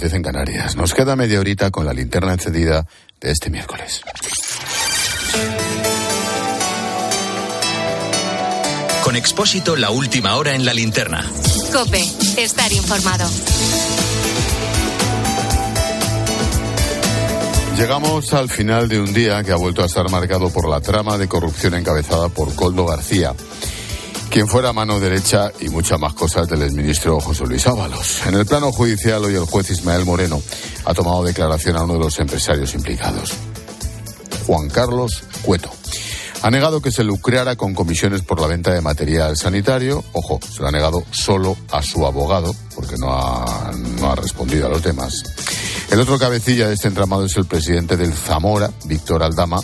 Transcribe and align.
las 0.00 0.10
10 0.10 0.14
en 0.14 0.22
Canarias. 0.22 0.76
Nos 0.76 0.94
queda 0.94 1.14
media 1.14 1.40
horita 1.40 1.70
con 1.70 1.84
la 1.84 1.92
linterna 1.92 2.32
encendida 2.32 2.86
de 3.20 3.30
este 3.30 3.50
miércoles. 3.50 4.00
Con 9.04 9.16
Expósito, 9.16 9.76
la 9.76 9.90
última 9.90 10.36
hora 10.36 10.54
en 10.54 10.64
la 10.64 10.72
linterna. 10.72 11.24
Cope, 11.72 12.02
estar 12.38 12.72
informado. 12.72 13.28
Llegamos 17.76 18.32
al 18.34 18.48
final 18.48 18.88
de 18.88 19.00
un 19.00 19.12
día 19.12 19.42
que 19.42 19.52
ha 19.52 19.56
vuelto 19.56 19.82
a 19.82 19.86
estar 19.86 20.10
marcado 20.10 20.50
por 20.50 20.68
la 20.68 20.80
trama 20.80 21.18
de 21.18 21.28
corrupción 21.28 21.74
encabezada 21.74 22.28
por 22.28 22.54
Coldo 22.54 22.86
García, 22.86 23.34
quien 24.30 24.46
fuera 24.46 24.72
mano 24.72 25.00
derecha 25.00 25.50
y 25.60 25.68
muchas 25.70 25.98
más 25.98 26.14
cosas 26.14 26.46
del 26.46 26.62
exministro 26.62 27.20
José 27.20 27.44
Luis 27.46 27.66
Ábalos. 27.66 28.24
En 28.26 28.34
el 28.34 28.46
plano 28.46 28.70
judicial, 28.70 29.24
hoy 29.24 29.34
el 29.34 29.44
juez 29.44 29.68
Ismael 29.70 30.04
Moreno 30.04 30.40
ha 30.84 30.94
tomado 30.94 31.24
declaración 31.24 31.76
a 31.76 31.82
uno 31.82 31.94
de 31.94 31.98
los 31.98 32.18
empresarios 32.20 32.72
implicados, 32.74 33.32
Juan 34.46 34.68
Carlos 34.68 35.24
Cueto. 35.42 35.70
Ha 36.42 36.50
negado 36.50 36.80
que 36.80 36.92
se 36.92 37.02
lucrara 37.02 37.56
con 37.56 37.74
comisiones 37.74 38.22
por 38.22 38.40
la 38.40 38.46
venta 38.46 38.72
de 38.72 38.80
material 38.80 39.36
sanitario. 39.36 40.04
Ojo, 40.12 40.38
se 40.48 40.62
lo 40.62 40.68
ha 40.68 40.72
negado 40.72 41.02
solo 41.10 41.56
a 41.72 41.82
su 41.82 42.06
abogado, 42.06 42.54
porque 42.76 42.94
no 42.98 43.12
ha, 43.12 43.72
no 43.98 44.12
ha 44.12 44.14
respondido 44.14 44.66
a 44.66 44.70
los 44.70 44.82
demás. 44.82 45.24
El 45.90 46.00
otro 46.00 46.18
cabecilla 46.18 46.68
de 46.68 46.74
este 46.74 46.88
entramado 46.88 47.24
es 47.24 47.36
el 47.36 47.46
presidente 47.46 47.96
del 47.96 48.14
Zamora, 48.14 48.70
Víctor 48.84 49.24
Aldama, 49.24 49.58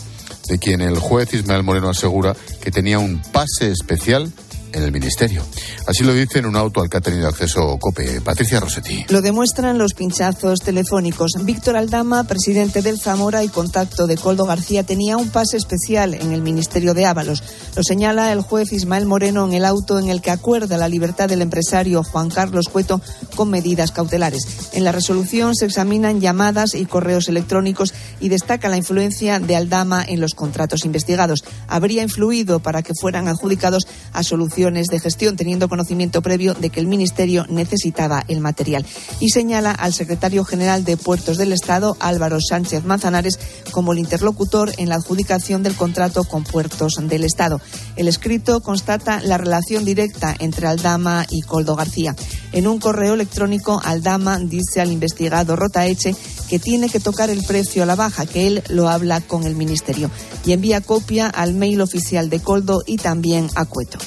de 0.48 0.58
quien 0.58 0.80
el 0.80 0.98
juez 0.98 1.32
Ismael 1.32 1.62
Moreno 1.62 1.88
asegura 1.88 2.34
que 2.60 2.70
tenía 2.72 2.98
un 2.98 3.22
pase 3.22 3.70
especial 3.70 4.30
en 4.76 4.82
el 4.82 4.92
Ministerio. 4.92 5.42
Así 5.86 6.04
lo 6.04 6.12
dice 6.12 6.38
en 6.38 6.46
un 6.46 6.56
auto 6.56 6.82
al 6.82 6.90
que 6.90 6.98
ha 6.98 7.00
tenido 7.00 7.28
acceso 7.28 7.78
COPE. 7.78 8.20
Patricia 8.20 8.60
Rossetti. 8.60 9.06
Lo 9.08 9.22
demuestran 9.22 9.78
los 9.78 9.94
pinchazos 9.94 10.60
telefónicos. 10.60 11.32
Víctor 11.42 11.76
Aldama, 11.76 12.24
presidente 12.24 12.82
del 12.82 13.00
Zamora 13.00 13.42
y 13.42 13.48
contacto 13.48 14.06
de 14.06 14.16
Coldo 14.16 14.44
García, 14.44 14.82
tenía 14.82 15.16
un 15.16 15.30
pase 15.30 15.56
especial 15.56 16.14
en 16.14 16.32
el 16.32 16.42
Ministerio 16.42 16.92
de 16.92 17.06
Ábalos. 17.06 17.42
Lo 17.74 17.82
señala 17.82 18.32
el 18.32 18.42
juez 18.42 18.72
Ismael 18.72 19.06
Moreno 19.06 19.46
en 19.46 19.54
el 19.54 19.64
auto 19.64 19.98
en 19.98 20.08
el 20.08 20.20
que 20.20 20.30
acuerda 20.30 20.76
la 20.76 20.88
libertad 20.88 21.28
del 21.28 21.42
empresario 21.42 22.02
Juan 22.02 22.28
Carlos 22.28 22.68
Cueto 22.68 23.00
con 23.34 23.50
medidas 23.50 23.92
cautelares. 23.92 24.70
En 24.72 24.84
la 24.84 24.92
resolución 24.92 25.54
se 25.54 25.64
examinan 25.64 26.20
llamadas 26.20 26.74
y 26.74 26.84
correos 26.84 27.28
electrónicos 27.28 27.94
y 28.20 28.28
destaca 28.28 28.68
la 28.68 28.76
influencia 28.76 29.40
de 29.40 29.56
Aldama 29.56 30.04
en 30.06 30.20
los 30.20 30.34
contratos 30.34 30.84
investigados. 30.84 31.44
Habría 31.68 32.02
influido 32.02 32.60
para 32.60 32.82
que 32.82 32.92
fueran 32.94 33.28
adjudicados 33.28 33.86
a 34.12 34.22
soluciones 34.66 34.88
de 34.88 34.98
gestión, 34.98 35.36
teniendo 35.36 35.68
conocimiento 35.68 36.22
previo 36.22 36.54
de 36.54 36.70
que 36.70 36.80
el 36.80 36.88
Ministerio 36.88 37.46
necesitaba 37.48 38.24
el 38.26 38.40
material. 38.40 38.84
Y 39.20 39.28
señala 39.28 39.70
al 39.70 39.92
secretario 39.92 40.44
general 40.44 40.84
de 40.84 40.96
Puertos 40.96 41.38
del 41.38 41.52
Estado, 41.52 41.96
Álvaro 42.00 42.38
Sánchez 42.40 42.84
Manzanares, 42.84 43.38
como 43.70 43.92
el 43.92 44.00
interlocutor 44.00 44.72
en 44.78 44.88
la 44.88 44.96
adjudicación 44.96 45.62
del 45.62 45.76
contrato 45.76 46.24
con 46.24 46.42
Puertos 46.42 46.94
del 47.00 47.22
Estado. 47.22 47.60
El 47.94 48.08
escrito 48.08 48.60
constata 48.60 49.20
la 49.22 49.38
relación 49.38 49.84
directa 49.84 50.34
entre 50.40 50.66
Aldama 50.66 51.26
y 51.30 51.42
Coldo 51.42 51.76
García. 51.76 52.16
En 52.50 52.66
un 52.66 52.80
correo 52.80 53.14
electrónico, 53.14 53.80
Aldama 53.84 54.40
dice 54.40 54.80
al 54.80 54.90
investigado 54.90 55.54
Rotaeche 55.54 56.16
que 56.48 56.58
tiene 56.58 56.88
que 56.88 57.00
tocar 57.00 57.30
el 57.30 57.44
precio 57.44 57.84
a 57.84 57.86
la 57.86 57.94
baja, 57.94 58.26
que 58.26 58.48
él 58.48 58.64
lo 58.68 58.88
habla 58.88 59.20
con 59.20 59.44
el 59.44 59.54
Ministerio. 59.54 60.10
Y 60.44 60.52
envía 60.52 60.80
copia 60.80 61.28
al 61.28 61.54
mail 61.54 61.80
oficial 61.80 62.30
de 62.30 62.40
Coldo 62.40 62.82
y 62.84 62.96
también 62.96 63.48
a 63.54 63.64
Cueto. 63.64 63.98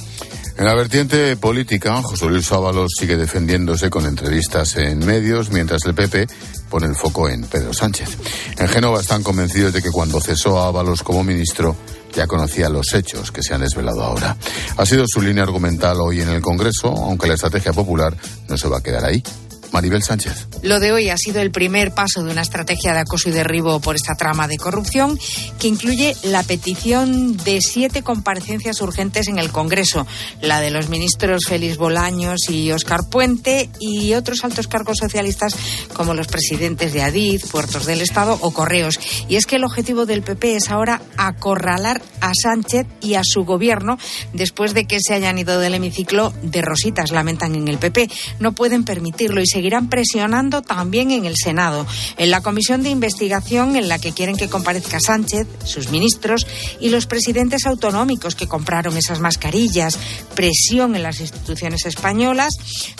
En 0.59 0.65
la 0.65 0.75
vertiente 0.75 1.37
política, 1.37 2.01
José 2.01 2.25
Luis 2.25 2.51
Ábalos 2.51 2.91
sigue 2.99 3.15
defendiéndose 3.15 3.89
con 3.89 4.05
entrevistas 4.05 4.75
en 4.75 4.99
medios, 5.05 5.51
mientras 5.51 5.85
el 5.85 5.93
PP 5.93 6.27
pone 6.69 6.85
el 6.85 6.95
foco 6.95 7.29
en 7.29 7.43
Pedro 7.45 7.73
Sánchez. 7.73 8.09
En 8.57 8.67
Génova 8.67 8.99
están 8.99 9.23
convencidos 9.23 9.71
de 9.71 9.81
que 9.81 9.89
cuando 9.89 10.19
cesó 10.19 10.59
a 10.59 10.67
Ábalos 10.67 11.01
como 11.01 11.23
ministro, 11.23 11.77
ya 12.13 12.27
conocía 12.27 12.67
los 12.67 12.93
hechos 12.93 13.31
que 13.31 13.41
se 13.41 13.53
han 13.53 13.61
desvelado 13.61 14.03
ahora. 14.03 14.35
Ha 14.75 14.85
sido 14.85 15.05
su 15.07 15.21
línea 15.21 15.43
argumental 15.43 16.01
hoy 16.01 16.19
en 16.19 16.27
el 16.27 16.41
Congreso, 16.41 16.89
aunque 16.89 17.29
la 17.29 17.35
estrategia 17.35 17.71
popular 17.71 18.13
no 18.49 18.57
se 18.57 18.67
va 18.67 18.79
a 18.79 18.83
quedar 18.83 19.05
ahí. 19.05 19.23
Maribel 19.71 20.03
Sánchez. 20.03 20.47
Lo 20.61 20.79
de 20.79 20.91
hoy 20.91 21.09
ha 21.09 21.17
sido 21.17 21.41
el 21.41 21.51
primer 21.51 21.93
paso 21.93 22.23
de 22.23 22.31
una 22.31 22.41
estrategia 22.41 22.93
de 22.93 22.99
acoso 22.99 23.29
y 23.29 23.31
derribo 23.31 23.79
por 23.79 23.95
esta 23.95 24.15
trama 24.15 24.47
de 24.47 24.57
corrupción 24.57 25.17
que 25.59 25.67
incluye 25.67 26.15
la 26.23 26.43
petición 26.43 27.37
de 27.37 27.61
siete 27.61 28.01
comparecencias 28.01 28.81
urgentes 28.81 29.27
en 29.27 29.37
el 29.37 29.51
Congreso, 29.51 30.05
la 30.41 30.59
de 30.59 30.71
los 30.71 30.89
ministros 30.89 31.45
Félix 31.47 31.77
Bolaños 31.77 32.49
y 32.49 32.71
Óscar 32.71 33.09
Puente 33.09 33.69
y 33.79 34.13
otros 34.13 34.43
altos 34.43 34.67
cargos 34.67 34.97
socialistas 34.97 35.55
como 35.93 36.13
los 36.13 36.27
presidentes 36.27 36.93
de 36.93 37.01
Adif, 37.01 37.49
Puertos 37.51 37.85
del 37.85 38.01
Estado 38.01 38.37
o 38.41 38.51
Correos. 38.51 38.99
Y 39.27 39.35
es 39.35 39.45
que 39.45 39.55
el 39.57 39.63
objetivo 39.63 40.05
del 40.05 40.23
PP 40.23 40.55
es 40.55 40.69
ahora 40.69 41.01
acorralar 41.17 42.01
a 42.21 42.31
Sánchez 42.33 42.87
y 43.01 43.15
a 43.15 43.23
su 43.23 43.45
gobierno 43.45 43.97
después 44.33 44.73
de 44.73 44.85
que 44.85 44.99
se 44.99 45.13
hayan 45.13 45.37
ido 45.37 45.59
del 45.59 45.73
hemiciclo 45.73 46.33
de 46.41 46.61
rositas, 46.61 47.11
lamentan 47.11 47.55
en 47.55 47.67
el 47.67 47.77
PP. 47.77 48.09
No 48.39 48.53
pueden 48.53 48.83
permitirlo 48.83 49.41
y 49.41 49.47
se 49.47 49.58
seguirán 49.59 49.89
presionando 49.89 50.61
también 50.61 51.11
en 51.11 51.25
el 51.25 51.35
Senado, 51.35 51.85
en 52.17 52.31
la 52.31 52.39
comisión 52.39 52.81
de 52.81 52.91
investigación 52.91 53.75
en 53.75 53.89
la 53.89 53.99
que 53.99 54.13
quieren 54.13 54.37
que 54.37 54.47
comparezca 54.47 55.01
Sánchez, 55.01 55.47
sus 55.65 55.89
ministros 55.89 56.47
y 56.79 56.87
los 56.87 57.07
presidentes 57.07 57.65
autonómicos 57.65 58.35
que 58.35 58.47
compraron 58.47 58.95
esas 58.95 59.19
mascarillas, 59.19 59.99
presión 60.33 60.95
en 60.95 61.03
las 61.03 61.19
instituciones 61.19 61.85
españolas, 61.85 62.53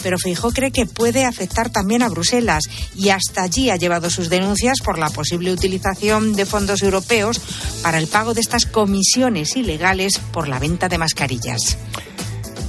pero 0.03 0.17
Feijóo 0.19 0.51
cree 0.51 0.71
que 0.71 0.85
puede 0.85 1.23
afectar 1.23 1.69
también 1.69 2.03
a 2.03 2.09
Bruselas 2.09 2.65
y 2.93 3.07
hasta 3.07 3.43
allí 3.43 3.69
ha 3.69 3.77
llevado 3.77 4.09
sus 4.09 4.27
denuncias 4.27 4.81
por 4.81 4.99
la 4.99 5.09
posible 5.11 5.53
utilización 5.53 6.33
de 6.33 6.45
fondos 6.45 6.83
europeos 6.83 7.39
para 7.81 7.99
el 7.99 8.07
pago 8.07 8.33
de 8.33 8.41
estas 8.41 8.65
comisiones 8.65 9.55
ilegales 9.55 10.19
por 10.33 10.49
la 10.49 10.59
venta 10.59 10.89
de 10.89 10.97
mascarillas. 10.97 11.77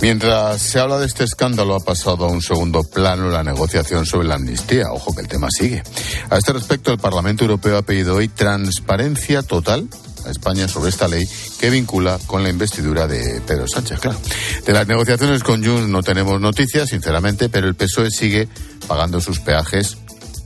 Mientras 0.00 0.62
se 0.62 0.78
habla 0.78 0.98
de 0.98 1.06
este 1.06 1.24
escándalo, 1.24 1.74
ha 1.74 1.80
pasado 1.80 2.24
a 2.24 2.28
un 2.28 2.40
segundo 2.40 2.82
plano 2.82 3.28
la 3.28 3.42
negociación 3.42 4.06
sobre 4.06 4.28
la 4.28 4.36
amnistía. 4.36 4.90
Ojo 4.90 5.14
que 5.14 5.20
el 5.20 5.28
tema 5.28 5.48
sigue. 5.50 5.82
A 6.30 6.38
este 6.38 6.54
respecto, 6.54 6.90
el 6.90 6.98
Parlamento 6.98 7.44
Europeo 7.44 7.76
ha 7.76 7.82
pedido 7.82 8.16
hoy 8.16 8.28
transparencia 8.28 9.42
total 9.42 9.88
a 10.24 10.30
España 10.30 10.68
sobre 10.68 10.90
esta 10.90 11.06
ley 11.06 11.26
que 11.58 11.68
vincula 11.68 12.18
con 12.26 12.42
la 12.42 12.48
investidura 12.48 13.06
de 13.06 13.42
Pedro 13.46 13.68
Sánchez. 13.68 14.00
Claro. 14.00 14.18
De 14.64 14.72
las 14.72 14.88
negociaciones 14.88 15.42
con 15.42 15.64
Junts 15.64 15.88
no 15.88 16.02
tenemos 16.02 16.40
noticias, 16.40 16.88
sinceramente, 16.88 17.50
pero 17.50 17.68
el 17.68 17.74
PSOE 17.74 18.10
sigue 18.10 18.48
pagando 18.88 19.20
sus 19.20 19.40
peajes 19.40 19.98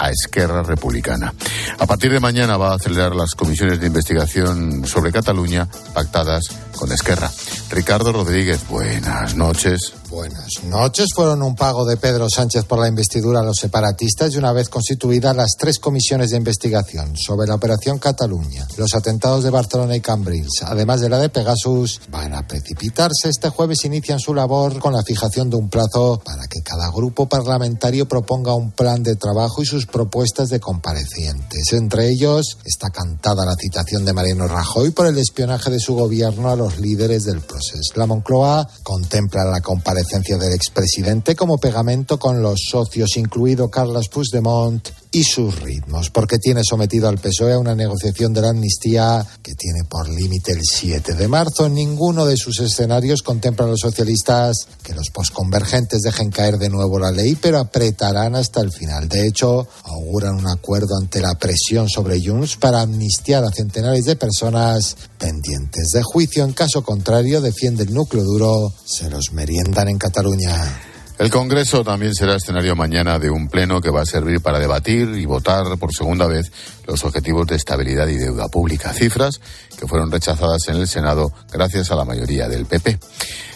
a 0.04 0.10
Esquerra 0.10 0.62
Republicana. 0.62 1.32
A 1.78 1.86
partir 1.86 2.12
de 2.12 2.20
mañana 2.20 2.56
va 2.56 2.72
a 2.72 2.74
acelerar 2.76 3.14
las 3.14 3.34
comisiones 3.34 3.80
de 3.80 3.86
investigación 3.86 4.86
sobre 4.86 5.12
Cataluña 5.12 5.66
pactadas 5.94 6.48
con 6.76 6.92
Esquerra. 6.92 7.30
Ricardo 7.70 8.12
Rodríguez, 8.12 8.60
buenas 8.68 9.34
noches. 9.34 9.94
Buenas 10.14 10.62
noches. 10.62 11.08
Fueron 11.12 11.42
un 11.42 11.56
pago 11.56 11.84
de 11.84 11.96
Pedro 11.96 12.28
Sánchez 12.30 12.64
por 12.66 12.78
la 12.78 12.86
investidura 12.86 13.40
a 13.40 13.42
los 13.42 13.56
separatistas 13.56 14.32
y 14.32 14.38
una 14.38 14.52
vez 14.52 14.68
constituidas 14.68 15.34
las 15.34 15.56
tres 15.58 15.80
comisiones 15.80 16.30
de 16.30 16.36
investigación 16.36 17.16
sobre 17.16 17.48
la 17.48 17.56
operación 17.56 17.98
Cataluña, 17.98 18.64
los 18.76 18.94
atentados 18.94 19.42
de 19.42 19.50
Barcelona 19.50 19.96
y 19.96 20.00
Cambrils, 20.00 20.62
además 20.62 21.00
de 21.00 21.08
la 21.08 21.18
de 21.18 21.30
Pegasus, 21.30 22.00
van 22.12 22.32
a 22.32 22.46
precipitarse. 22.46 23.28
Este 23.28 23.48
jueves 23.48 23.84
inician 23.86 24.20
su 24.20 24.34
labor 24.34 24.78
con 24.78 24.92
la 24.92 25.02
fijación 25.02 25.50
de 25.50 25.56
un 25.56 25.68
plazo 25.68 26.22
para 26.24 26.46
que 26.46 26.62
cada 26.62 26.92
grupo 26.92 27.26
parlamentario 27.26 28.06
proponga 28.06 28.54
un 28.54 28.70
plan 28.70 29.02
de 29.02 29.16
trabajo 29.16 29.62
y 29.62 29.66
sus 29.66 29.86
propuestas 29.86 30.48
de 30.48 30.60
comparecientes. 30.60 31.72
Entre 31.72 32.08
ellos 32.08 32.58
está 32.64 32.90
cantada 32.90 33.44
la 33.44 33.56
citación 33.56 34.04
de 34.04 34.12
Mariano 34.12 34.46
Rajoy 34.46 34.90
por 34.90 35.06
el 35.06 35.18
espionaje 35.18 35.72
de 35.72 35.80
su 35.80 35.96
gobierno 35.96 36.50
a 36.50 36.56
los 36.56 36.78
líderes 36.78 37.24
del 37.24 37.40
proceso. 37.40 37.94
La 37.96 38.06
Moncloa 38.06 38.68
contempla 38.84 39.44
la 39.44 39.60
comparecencia 39.60 40.03
del 40.38 40.52
expresidente 40.52 41.34
como 41.34 41.58
pegamento 41.58 42.18
con 42.18 42.42
los 42.42 42.60
socios, 42.70 43.16
incluido 43.16 43.70
Carlos 43.70 44.08
Puigdemont 44.08 44.88
y 45.14 45.22
sus 45.22 45.60
ritmos, 45.60 46.10
porque 46.10 46.38
tiene 46.38 46.62
sometido 46.68 47.08
al 47.08 47.18
PSOE 47.18 47.52
a 47.52 47.58
una 47.58 47.76
negociación 47.76 48.32
de 48.32 48.40
la 48.40 48.50
amnistía 48.50 49.24
que 49.42 49.54
tiene 49.54 49.84
por 49.84 50.08
límite 50.08 50.52
el 50.52 50.62
7 50.62 51.14
de 51.14 51.28
marzo. 51.28 51.68
Ninguno 51.68 52.26
de 52.26 52.36
sus 52.36 52.58
escenarios 52.58 53.22
contemplan 53.22 53.70
los 53.70 53.80
socialistas 53.80 54.66
que 54.82 54.92
los 54.92 55.10
posconvergentes 55.10 56.02
dejen 56.02 56.30
caer 56.30 56.58
de 56.58 56.68
nuevo 56.68 56.98
la 56.98 57.12
ley, 57.12 57.36
pero 57.40 57.58
apretarán 57.58 58.34
hasta 58.34 58.60
el 58.60 58.72
final. 58.72 59.08
De 59.08 59.26
hecho, 59.26 59.68
auguran 59.84 60.34
un 60.34 60.48
acuerdo 60.48 60.96
ante 61.00 61.20
la 61.20 61.36
presión 61.36 61.88
sobre 61.88 62.20
Junts 62.20 62.56
para 62.56 62.80
amnistiar 62.80 63.44
a 63.44 63.52
centenares 63.52 64.04
de 64.06 64.16
personas 64.16 64.96
pendientes 65.16 65.90
de 65.94 66.02
juicio. 66.02 66.44
En 66.44 66.54
caso 66.54 66.82
contrario, 66.82 67.40
defiende 67.40 67.84
el 67.84 67.94
núcleo 67.94 68.24
duro, 68.24 68.72
se 68.84 69.08
los 69.08 69.32
meriendan 69.32 69.88
en 69.88 69.98
Cataluña. 69.98 70.93
El 71.18 71.30
Congreso 71.30 71.84
también 71.84 72.12
será 72.12 72.34
escenario 72.34 72.74
mañana 72.74 73.18
de 73.20 73.30
un 73.30 73.48
pleno 73.48 73.80
que 73.80 73.90
va 73.90 74.02
a 74.02 74.06
servir 74.06 74.40
para 74.40 74.58
debatir 74.58 75.10
y 75.16 75.24
votar 75.26 75.78
por 75.78 75.94
segunda 75.94 76.26
vez 76.26 76.50
los 76.86 77.04
objetivos 77.04 77.46
de 77.46 77.56
estabilidad 77.56 78.08
y 78.08 78.16
deuda 78.16 78.48
pública, 78.48 78.92
cifras 78.92 79.40
que 79.78 79.86
fueron 79.86 80.10
rechazadas 80.10 80.66
en 80.68 80.76
el 80.76 80.88
Senado 80.88 81.32
gracias 81.52 81.90
a 81.92 81.96
la 81.96 82.04
mayoría 82.04 82.48
del 82.48 82.66
PP. 82.66 82.98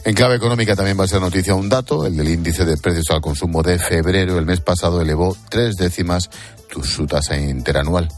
En 0.04 0.14
clave 0.14 0.36
económica 0.36 0.76
también 0.76 0.98
va 0.98 1.04
a 1.04 1.08
ser 1.08 1.20
noticia 1.20 1.54
un 1.54 1.68
dato, 1.68 2.06
el 2.06 2.16
del 2.16 2.28
índice 2.28 2.64
de 2.64 2.76
precios 2.76 3.10
al 3.10 3.20
consumo 3.20 3.62
de 3.62 3.78
febrero. 3.78 4.38
El 4.38 4.46
mes 4.46 4.60
pasado 4.60 5.00
elevó 5.00 5.36
tres 5.50 5.76
décimas 5.76 6.30
su 6.82 7.06
tasa 7.06 7.36
interanual. 7.36 8.08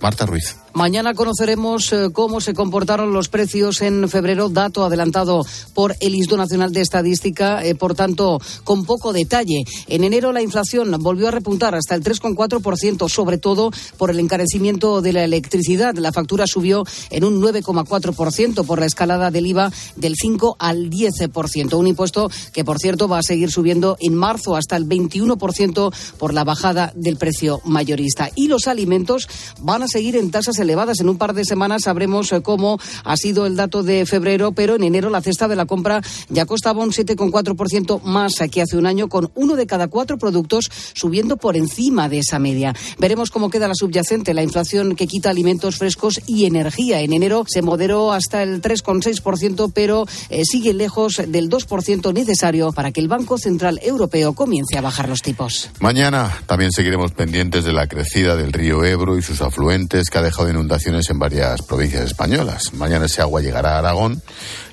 Marta 0.00 0.26
Ruiz. 0.26 0.56
Mañana 0.78 1.12
conoceremos 1.12 1.92
eh, 1.92 2.10
cómo 2.12 2.40
se 2.40 2.54
comportaron 2.54 3.12
los 3.12 3.28
precios 3.28 3.82
en 3.82 4.08
febrero, 4.08 4.48
dato 4.48 4.84
adelantado 4.84 5.44
por 5.74 5.96
el 5.98 6.14
Instituto 6.14 6.36
Nacional 6.36 6.72
de 6.72 6.82
Estadística, 6.82 7.64
eh, 7.64 7.74
por 7.74 7.96
tanto, 7.96 8.40
con 8.62 8.84
poco 8.84 9.12
detalle. 9.12 9.64
En 9.88 10.04
enero 10.04 10.30
la 10.30 10.40
inflación 10.40 10.94
volvió 11.00 11.26
a 11.26 11.30
repuntar 11.32 11.74
hasta 11.74 11.96
el 11.96 12.04
3,4%, 12.04 13.08
sobre 13.08 13.38
todo 13.38 13.72
por 13.96 14.12
el 14.12 14.20
encarecimiento 14.20 15.02
de 15.02 15.14
la 15.14 15.24
electricidad. 15.24 15.96
La 15.96 16.12
factura 16.12 16.46
subió 16.46 16.84
en 17.10 17.24
un 17.24 17.42
9,4% 17.42 18.64
por 18.64 18.78
la 18.78 18.86
escalada 18.86 19.32
del 19.32 19.48
IVA 19.48 19.72
del 19.96 20.14
5 20.14 20.58
al 20.60 20.90
10%. 20.90 21.76
Un 21.76 21.88
impuesto 21.88 22.30
que, 22.52 22.64
por 22.64 22.78
cierto, 22.78 23.08
va 23.08 23.18
a 23.18 23.24
seguir 23.24 23.50
subiendo 23.50 23.96
en 23.98 24.14
marzo 24.14 24.54
hasta 24.54 24.76
el 24.76 24.88
21% 24.88 25.92
por 26.18 26.32
la 26.32 26.44
bajada 26.44 26.92
del 26.94 27.16
precio 27.16 27.60
mayorista. 27.64 28.30
Y 28.36 28.46
los 28.46 28.68
alimentos 28.68 29.26
van 29.60 29.82
a 29.82 29.88
seguir 29.88 30.14
en 30.14 30.30
tasas. 30.30 30.67
En 30.68 31.08
un 31.08 31.16
par 31.16 31.32
de 31.32 31.46
semanas 31.46 31.82
sabremos 31.84 32.30
eh, 32.32 32.42
cómo 32.42 32.78
ha 33.04 33.16
sido 33.16 33.46
el 33.46 33.56
dato 33.56 33.82
de 33.82 34.04
febrero, 34.04 34.52
pero 34.52 34.76
en 34.76 34.82
enero 34.82 35.08
la 35.08 35.22
cesta 35.22 35.48
de 35.48 35.56
la 35.56 35.64
compra 35.64 36.02
ya 36.28 36.44
costaba 36.44 36.82
un 36.82 36.90
7,4% 36.90 38.02
más 38.02 38.34
que 38.50 38.60
hace 38.60 38.76
un 38.76 38.86
año, 38.86 39.08
con 39.08 39.30
uno 39.34 39.56
de 39.56 39.66
cada 39.66 39.88
cuatro 39.88 40.18
productos 40.18 40.70
subiendo 40.92 41.38
por 41.38 41.56
encima 41.56 42.08
de 42.08 42.18
esa 42.18 42.38
media. 42.38 42.74
Veremos 42.98 43.30
cómo 43.30 43.48
queda 43.48 43.66
la 43.66 43.74
subyacente, 43.74 44.34
la 44.34 44.42
inflación 44.42 44.94
que 44.94 45.06
quita 45.06 45.30
alimentos 45.30 45.76
frescos 45.76 46.20
y 46.26 46.44
energía. 46.44 47.00
En 47.00 47.12
enero 47.12 47.44
se 47.48 47.62
moderó 47.62 48.12
hasta 48.12 48.42
el 48.42 48.60
3,6%, 48.60 49.72
pero 49.74 50.06
eh, 50.28 50.42
sigue 50.44 50.74
lejos 50.74 51.22
del 51.26 51.48
2% 51.48 52.12
necesario 52.12 52.72
para 52.72 52.92
que 52.92 53.00
el 53.00 53.08
Banco 53.08 53.38
Central 53.38 53.80
Europeo 53.82 54.34
comience 54.34 54.76
a 54.76 54.82
bajar 54.82 55.08
los 55.08 55.22
tipos. 55.22 55.70
Mañana 55.80 56.42
también 56.46 56.72
seguiremos 56.72 57.12
pendientes 57.12 57.64
de 57.64 57.72
la 57.72 57.86
crecida 57.86 58.36
del 58.36 58.52
río 58.52 58.84
Ebro 58.84 59.16
y 59.16 59.22
sus 59.22 59.40
afluentes 59.40 60.10
que 60.10 60.18
ha 60.18 60.22
dejado 60.22 60.47
inundaciones 60.50 61.08
en 61.10 61.18
varias 61.18 61.62
provincias 61.62 62.04
españolas. 62.04 62.72
Mañana 62.74 63.06
ese 63.06 63.22
agua 63.22 63.40
llegará 63.40 63.76
a 63.76 63.78
Aragón. 63.78 64.22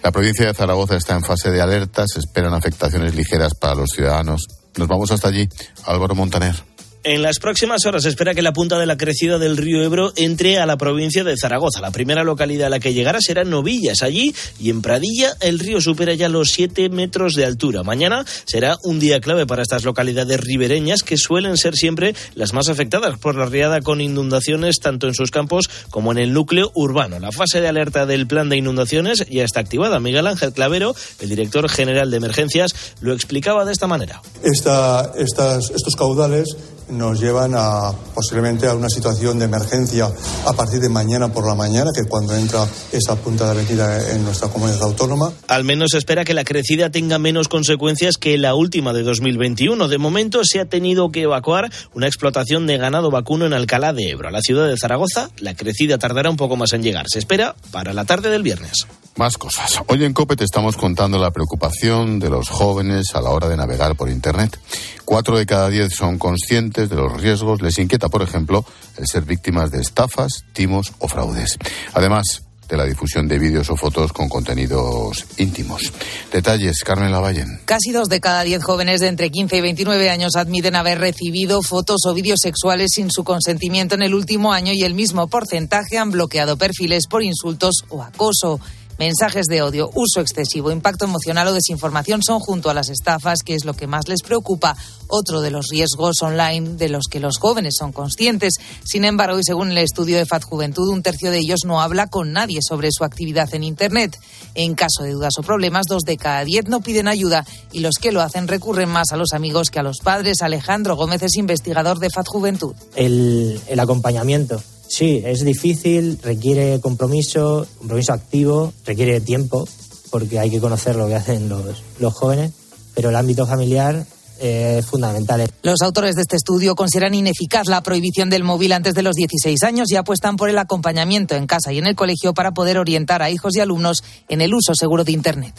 La 0.04 0.12
provincia 0.12 0.45
de 0.45 0.54
Zaragoza 0.54 0.95
está 0.95 1.16
en 1.16 1.24
fase 1.24 1.51
de 1.51 1.62
alerta. 1.62 2.06
Se 2.07 2.19
esperan 2.19 2.54
afectaciones 2.54 3.16
ligeras 3.16 3.54
para 3.56 3.75
los 3.75 3.89
ciudadanos. 3.89 4.45
Nos 4.77 4.88
vamos 4.88 5.12
hasta 5.12 5.30
allí. 5.30 5.48
Álvaro 5.86 6.16
Montaner. 6.16 6.75
En 7.07 7.21
las 7.21 7.37
próximas 7.37 7.85
horas 7.85 8.01
se 8.01 8.09
espera 8.09 8.33
que 8.33 8.41
la 8.41 8.51
punta 8.51 8.79
de 8.79 8.87
la 8.87 8.97
crecida 8.97 9.37
del 9.37 9.57
río 9.57 9.83
Ebro 9.83 10.11
entre 10.15 10.57
a 10.57 10.65
la 10.65 10.75
provincia 10.75 11.23
de 11.23 11.37
Zaragoza. 11.37 11.79
La 11.79 11.91
primera 11.91 12.23
localidad 12.23 12.65
a 12.65 12.69
la 12.71 12.79
que 12.79 12.95
llegará 12.95 13.19
será 13.21 13.43
Novillas. 13.43 14.01
Allí 14.01 14.33
y 14.59 14.71
en 14.71 14.81
Pradilla 14.81 15.35
el 15.39 15.59
río 15.59 15.79
supera 15.81 16.15
ya 16.15 16.29
los 16.29 16.49
7 16.49 16.89
metros 16.89 17.35
de 17.35 17.45
altura. 17.45 17.83
Mañana 17.83 18.25
será 18.45 18.77
un 18.81 18.99
día 18.99 19.21
clave 19.21 19.45
para 19.45 19.61
estas 19.61 19.83
localidades 19.83 20.39
ribereñas 20.39 21.03
que 21.03 21.15
suelen 21.15 21.57
ser 21.57 21.75
siempre 21.75 22.15
las 22.33 22.53
más 22.53 22.69
afectadas 22.69 23.19
por 23.19 23.35
la 23.35 23.45
riada 23.45 23.81
con 23.81 24.01
inundaciones 24.01 24.79
tanto 24.79 25.07
en 25.07 25.13
sus 25.13 25.29
campos 25.29 25.69
como 25.91 26.11
en 26.11 26.17
el 26.17 26.33
núcleo 26.33 26.71
urbano. 26.73 27.19
La 27.19 27.31
fase 27.31 27.61
de 27.61 27.67
alerta 27.67 28.07
del 28.07 28.25
plan 28.25 28.49
de 28.49 28.57
inundaciones 28.57 29.27
ya 29.29 29.43
está 29.43 29.59
activada. 29.59 29.99
Miguel 29.99 30.25
Ángel 30.25 30.53
Clavero, 30.53 30.95
el 31.19 31.29
director 31.29 31.69
general 31.69 32.09
de 32.09 32.17
emergencias, 32.17 32.73
lo 32.99 33.13
explicaba 33.13 33.63
de 33.63 33.73
esta 33.73 33.85
manera. 33.85 34.23
Estos 34.41 35.95
caudales 35.95 36.57
nos 36.89 37.19
llevan 37.19 37.53
a 37.55 37.91
posiblemente 38.13 38.67
a 38.67 38.73
una 38.73 38.89
situación 38.89 39.39
de 39.39 39.45
emergencia 39.45 40.09
a 40.45 40.53
partir 40.53 40.79
de 40.79 40.89
mañana 40.89 41.31
por 41.31 41.45
la 41.45 41.55
mañana, 41.55 41.91
que 41.95 42.07
cuando 42.07 42.35
entra 42.35 42.65
esa 42.91 43.15
punta 43.15 43.45
de 43.45 43.51
avenida 43.51 44.11
en 44.11 44.23
nuestra 44.23 44.49
comunidad 44.49 44.83
autónoma. 44.83 45.31
Al 45.47 45.63
menos 45.63 45.89
se 45.91 45.97
espera 45.97 46.23
que 46.23 46.33
la 46.33 46.43
crecida 46.43 46.89
tenga 46.89 47.19
menos 47.19 47.47
consecuencias 47.47 48.17
que 48.17 48.37
la 48.37 48.55
última 48.55 48.93
de 48.93 49.03
2021. 49.03 49.87
De 49.87 49.97
momento 49.97 50.41
se 50.43 50.59
ha 50.59 50.65
tenido 50.65 51.11
que 51.11 51.23
evacuar 51.23 51.71
una 51.93 52.07
explotación 52.07 52.67
de 52.67 52.77
ganado 52.77 53.11
vacuno 53.11 53.45
en 53.45 53.53
Alcalá 53.53 53.93
de 53.93 54.09
Ebro. 54.09 54.29
A 54.29 54.31
la 54.31 54.41
ciudad 54.41 54.67
de 54.67 54.77
Zaragoza, 54.77 55.29
la 55.39 55.55
crecida 55.55 55.97
tardará 55.97 56.29
un 56.29 56.38
poco 56.38 56.55
más 56.55 56.73
en 56.73 56.83
llegar. 56.83 57.05
Se 57.09 57.19
espera 57.19 57.55
para 57.71 57.93
la 57.93 58.05
tarde 58.05 58.29
del 58.29 58.43
viernes. 58.43 58.88
Más 59.17 59.38
cosas. 59.38 59.79
Hoy 59.88 60.03
en 60.03 60.11
COPE 60.11 60.35
te 60.35 60.43
estamos 60.43 60.75
contando 60.75 61.17
la 61.17 61.31
preocupación 61.31 62.19
de 62.19 62.29
los 62.29 62.49
jóvenes 62.49 63.15
a 63.15 63.21
la 63.21 63.29
hora 63.29 63.47
de 63.47 63.55
navegar 63.55 63.95
por 63.95 64.09
Internet. 64.09 64.59
Cuatro 65.05 65.38
de 65.38 65.45
cada 65.45 65.69
diez 65.69 65.93
son 65.95 66.17
conscientes 66.17 66.75
de 66.81 66.95
los 66.95 67.22
riesgos. 67.22 67.62
Les 67.62 67.80
inquieta, 67.80 68.10
por 68.10 68.22
ejemplo, 68.22 68.66
el 68.98 69.07
ser 69.07 69.24
víctimas 69.24 69.72
de 69.72 69.81
estafas, 69.81 70.44
timos 70.54 70.94
o 71.00 71.07
fraudes. 71.07 71.57
Además 71.94 72.45
de 72.68 72.77
la 72.77 72.86
difusión 72.86 73.27
de 73.27 73.39
vídeos 73.39 73.69
o 73.69 73.75
fotos 73.75 74.12
con 74.12 74.27
contenidos 74.27 75.25
íntimos. 75.38 75.94
Detalles, 76.31 76.83
Carmen 76.83 77.12
Lavallen. 77.12 77.62
Casi 77.66 77.92
dos 77.92 78.10
de 78.10 78.19
cada 78.19 78.44
diez 78.44 78.63
jóvenes 78.63 79.01
de 79.01 79.07
entre 79.07 79.30
15 79.30 79.57
y 79.57 79.62
29 79.62 80.10
años 80.10 80.36
admiten 80.36 80.75
haber 80.75 81.00
recibido 81.00 81.62
fotos 81.62 82.01
o 82.06 82.13
vídeos 82.13 82.39
sexuales 82.42 82.92
sin 82.94 83.12
su 83.12 83.24
consentimiento 83.24 83.95
en 83.95 84.01
el 84.01 84.13
último 84.13 84.51
año 84.51 84.74
y 84.74 84.83
el 84.83 84.94
mismo 84.94 85.27
porcentaje 85.27 85.98
han 85.98 86.12
bloqueado 86.12 86.57
perfiles 86.57 87.07
por 87.07 87.24
insultos 87.24 87.83
o 87.89 88.01
acoso. 88.01 88.60
Mensajes 88.97 89.47
de 89.47 89.62
odio, 89.62 89.89
uso 89.94 90.21
excesivo, 90.21 90.71
impacto 90.71 91.03
emocional 91.03 91.50
o 91.50 91.53
desinformación 91.53 92.24
son 92.24 92.39
junto 92.39 92.69
a 92.69 92.74
las 92.74 92.88
estafas, 92.88 93.44
que 93.44 93.53
es 93.53 93.65
lo 93.65 93.74
que 93.74 93.88
más 93.88 94.07
les 94.07 94.21
preocupa, 94.21 94.77
otro 95.07 95.42
de 95.42 95.51
los 95.51 95.68
riesgos 95.68 96.21
online 96.21 96.75
de 96.75 96.88
los 96.88 97.07
que 97.12 97.19
los 97.19 97.38
jóvenes 97.38 97.75
son 97.77 97.92
conscientes. 97.92 98.53
Sin 98.86 99.03
embargo, 99.03 99.38
y 99.38 99.44
según 99.44 99.71
el 99.71 99.80
estudio 99.80 100.18
de 100.18 100.25
FAD 100.25 100.44
Juventud, 100.44 100.88
un 100.89 101.03
tercio 101.03 101.30
de 101.30 101.39
ellos 101.39 101.59
no 101.65 101.81
habla 101.81 102.07
con 102.07 102.31
nadie 102.31 102.59
sobre 102.62 102.89
su 102.92 103.03
actividad 103.03 103.53
en 103.53 103.65
Internet. 103.65 104.18
En 104.53 104.75
caso 104.75 105.03
de 105.03 105.12
dudas 105.12 105.33
o 105.38 105.44
problemas, 105.44 105.88
dos 105.88 106.03
de 106.03 106.15
cada 106.15 106.45
diez 106.45 106.65
no 106.68 106.80
piden 106.80 107.09
ayuda 107.09 107.45
y 107.74 107.80
los 107.80 107.95
que 107.95 108.13
lo 108.13 108.21
hacen 108.21 108.48
recurren 108.48 108.88
más 108.88 109.12
a 109.12 109.18
los 109.18 109.33
amigos 109.33 109.71
que 109.71 109.80
a 109.80 109.83
los 109.83 109.98
padres. 110.00 110.41
Alejandro 110.41 110.95
Gómez 110.95 111.21
es 111.21 111.36
investigador 111.36 112.00
de 112.00 112.09
FAD 112.09 112.25
Juventud. 112.27 112.75
El 112.95 113.59
acompañamiento 113.77 114.63
Sí, 114.87 115.21
es 115.25 115.43
difícil, 115.43 116.19
requiere 116.21 116.79
compromiso, 116.79 117.67
compromiso 117.77 118.13
activo, 118.13 118.73
requiere 118.85 119.19
tiempo, 119.21 119.67
porque 120.11 120.39
hay 120.39 120.49
que 120.49 120.59
conocer 120.59 120.95
lo 120.95 121.07
que 121.07 121.15
hacen 121.15 121.49
los, 121.49 121.83
los 121.99 122.13
jóvenes, 122.13 122.51
pero 122.93 123.09
el 123.09 123.15
ámbito 123.15 123.45
familiar 123.45 124.05
es 124.39 124.85
fundamental. 124.85 125.49
Los 125.63 125.81
autores 125.81 126.15
de 126.15 126.21
este 126.21 126.35
estudio 126.35 126.75
consideran 126.75 127.13
ineficaz 127.13 127.67
la 127.67 127.81
prohibición 127.81 128.29
del 128.29 128.43
móvil 128.43 128.73
antes 128.73 128.93
de 128.93 129.01
los 129.01 129.15
16 129.15 129.63
años 129.63 129.91
y 129.91 129.95
apuestan 129.95 130.35
por 130.35 130.49
el 130.49 130.57
acompañamiento 130.57 131.35
en 131.35 131.47
casa 131.47 131.71
y 131.71 131.77
en 131.77 131.88
el 131.88 131.95
colegio 131.95 132.33
para 132.33 132.51
poder 132.51 132.77
orientar 132.77 133.21
a 133.21 133.29
hijos 133.29 133.55
y 133.55 133.61
alumnos 133.61 134.03
en 134.27 134.41
el 134.41 134.53
uso 134.53 134.75
seguro 134.75 135.03
de 135.03 135.13
Internet. 135.13 135.53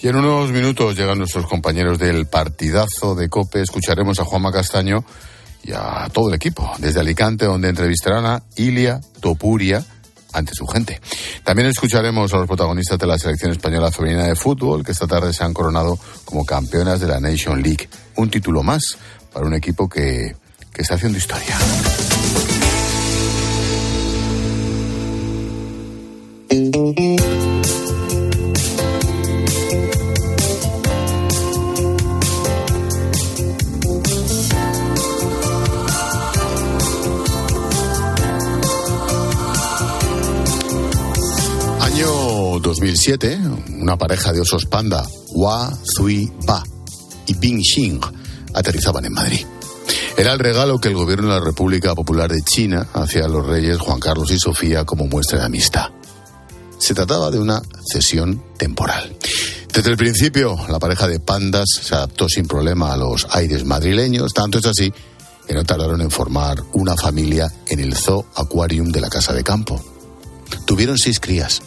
Y 0.00 0.08
en 0.08 0.16
unos 0.16 0.50
minutos 0.50 0.96
llegan 0.96 1.18
nuestros 1.18 1.46
compañeros 1.46 1.98
del 1.98 2.26
partidazo 2.26 3.14
de 3.14 3.28
COPE. 3.30 3.62
Escucharemos 3.62 4.20
a 4.20 4.24
Juanma 4.24 4.52
Castaño 4.52 5.04
y 5.64 5.72
a 5.72 6.08
todo 6.12 6.28
el 6.28 6.34
equipo, 6.34 6.70
desde 6.78 7.00
Alicante, 7.00 7.46
donde 7.46 7.68
entrevistarán 7.68 8.26
a 8.26 8.42
Ilia 8.56 9.00
Topuria 9.20 9.84
ante 10.32 10.52
su 10.54 10.66
gente. 10.66 11.00
También 11.42 11.68
escucharemos 11.68 12.32
a 12.34 12.38
los 12.38 12.46
protagonistas 12.46 12.98
de 12.98 13.06
la 13.06 13.18
selección 13.18 13.52
española 13.52 13.90
femenina 13.90 14.24
de 14.24 14.34
fútbol, 14.34 14.84
que 14.84 14.92
esta 14.92 15.06
tarde 15.06 15.32
se 15.32 15.44
han 15.44 15.54
coronado 15.54 15.98
como 16.24 16.44
campeonas 16.44 17.00
de 17.00 17.06
la 17.06 17.20
Nation 17.20 17.62
League. 17.62 17.88
Un 18.16 18.30
título 18.30 18.62
más 18.62 18.98
para 19.32 19.46
un 19.46 19.54
equipo 19.54 19.88
que, 19.88 20.36
que 20.72 20.82
está 20.82 20.96
haciendo 20.96 21.18
historia. 21.18 21.56
2007, 43.06 43.38
una 43.82 43.98
pareja 43.98 44.32
de 44.32 44.40
osos 44.40 44.64
panda, 44.64 45.04
Hua 45.28 45.70
Zui 45.94 46.32
Ba 46.46 46.64
y 47.26 47.34
Bing 47.34 47.60
Xing, 47.62 48.00
aterrizaban 48.54 49.04
en 49.04 49.12
Madrid. 49.12 49.44
Era 50.16 50.32
el 50.32 50.38
regalo 50.38 50.78
que 50.78 50.88
el 50.88 50.94
gobierno 50.94 51.28
de 51.28 51.38
la 51.38 51.44
República 51.44 51.94
Popular 51.94 52.32
de 52.32 52.40
China 52.40 52.88
hacía 52.94 53.26
a 53.26 53.28
los 53.28 53.46
reyes 53.46 53.78
Juan 53.78 54.00
Carlos 54.00 54.30
y 54.30 54.38
Sofía 54.38 54.86
como 54.86 55.06
muestra 55.06 55.40
de 55.40 55.44
amistad. 55.44 55.90
Se 56.78 56.94
trataba 56.94 57.30
de 57.30 57.38
una 57.38 57.60
cesión 57.92 58.42
temporal. 58.56 59.14
Desde 59.70 59.90
el 59.90 59.98
principio, 59.98 60.56
la 60.70 60.78
pareja 60.78 61.06
de 61.06 61.20
pandas 61.20 61.66
se 61.82 61.94
adaptó 61.94 62.26
sin 62.30 62.46
problema 62.46 62.94
a 62.94 62.96
los 62.96 63.26
aires 63.32 63.66
madrileños, 63.66 64.32
tanto 64.32 64.60
es 64.60 64.64
así 64.64 64.90
que 65.46 65.52
no 65.52 65.64
tardaron 65.64 66.00
en 66.00 66.10
formar 66.10 66.62
una 66.72 66.96
familia 66.96 67.52
en 67.66 67.80
el 67.80 67.94
Zoo 67.94 68.24
Aquarium 68.34 68.88
de 68.88 69.02
la 69.02 69.10
Casa 69.10 69.34
de 69.34 69.44
Campo. 69.44 69.93
Tuvieron 70.74 70.98
seis 70.98 71.20
crías. 71.20 71.62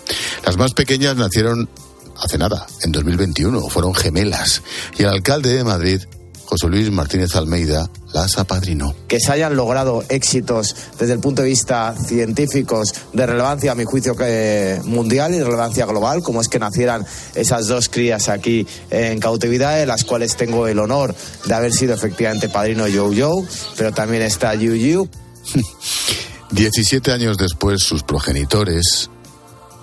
Las 0.45 0.57
más 0.57 0.73
pequeñas 0.73 1.15
nacieron 1.15 1.69
hace 2.17 2.37
nada, 2.37 2.67
en 2.83 2.91
2021, 2.91 3.69
fueron 3.69 3.95
gemelas. 3.95 4.61
Y 4.99 5.03
el 5.03 5.07
alcalde 5.07 5.53
de 5.53 5.63
Madrid 5.63 6.01
José 6.43 6.67
Luis 6.67 6.91
Martínez 6.91 7.33
Almeida 7.33 7.89
las 8.11 8.37
apadrinó. 8.37 8.93
Que 9.07 9.21
se 9.21 9.31
hayan 9.31 9.55
logrado 9.55 10.03
éxitos 10.09 10.75
desde 10.99 11.13
el 11.13 11.19
punto 11.21 11.41
de 11.41 11.47
vista 11.47 11.95
científicos 11.95 12.95
de 13.13 13.25
relevancia, 13.25 13.71
a 13.71 13.75
mi 13.75 13.85
juicio, 13.85 14.13
mundial 14.83 15.33
y 15.33 15.37
de 15.37 15.45
relevancia 15.45 15.85
global, 15.85 16.21
como 16.21 16.41
es 16.41 16.49
que 16.49 16.59
nacieran 16.59 17.05
esas 17.33 17.67
dos 17.67 17.87
crías 17.87 18.27
aquí 18.27 18.67
en 18.89 19.21
cautividad, 19.21 19.77
de 19.77 19.85
las 19.85 20.03
cuales 20.03 20.35
tengo 20.35 20.67
el 20.67 20.79
honor 20.79 21.15
de 21.45 21.53
haber 21.53 21.71
sido 21.71 21.93
efectivamente 21.93 22.49
padrino 22.49 22.89
Yo 22.89 23.13
Yo, 23.13 23.31
pero 23.77 23.93
también 23.93 24.23
está 24.23 24.53
Yu 24.53 24.75
Yu. 24.75 25.09
17 26.51 27.11
años 27.11 27.37
después, 27.37 27.83
sus 27.83 28.03
progenitores, 28.03 29.09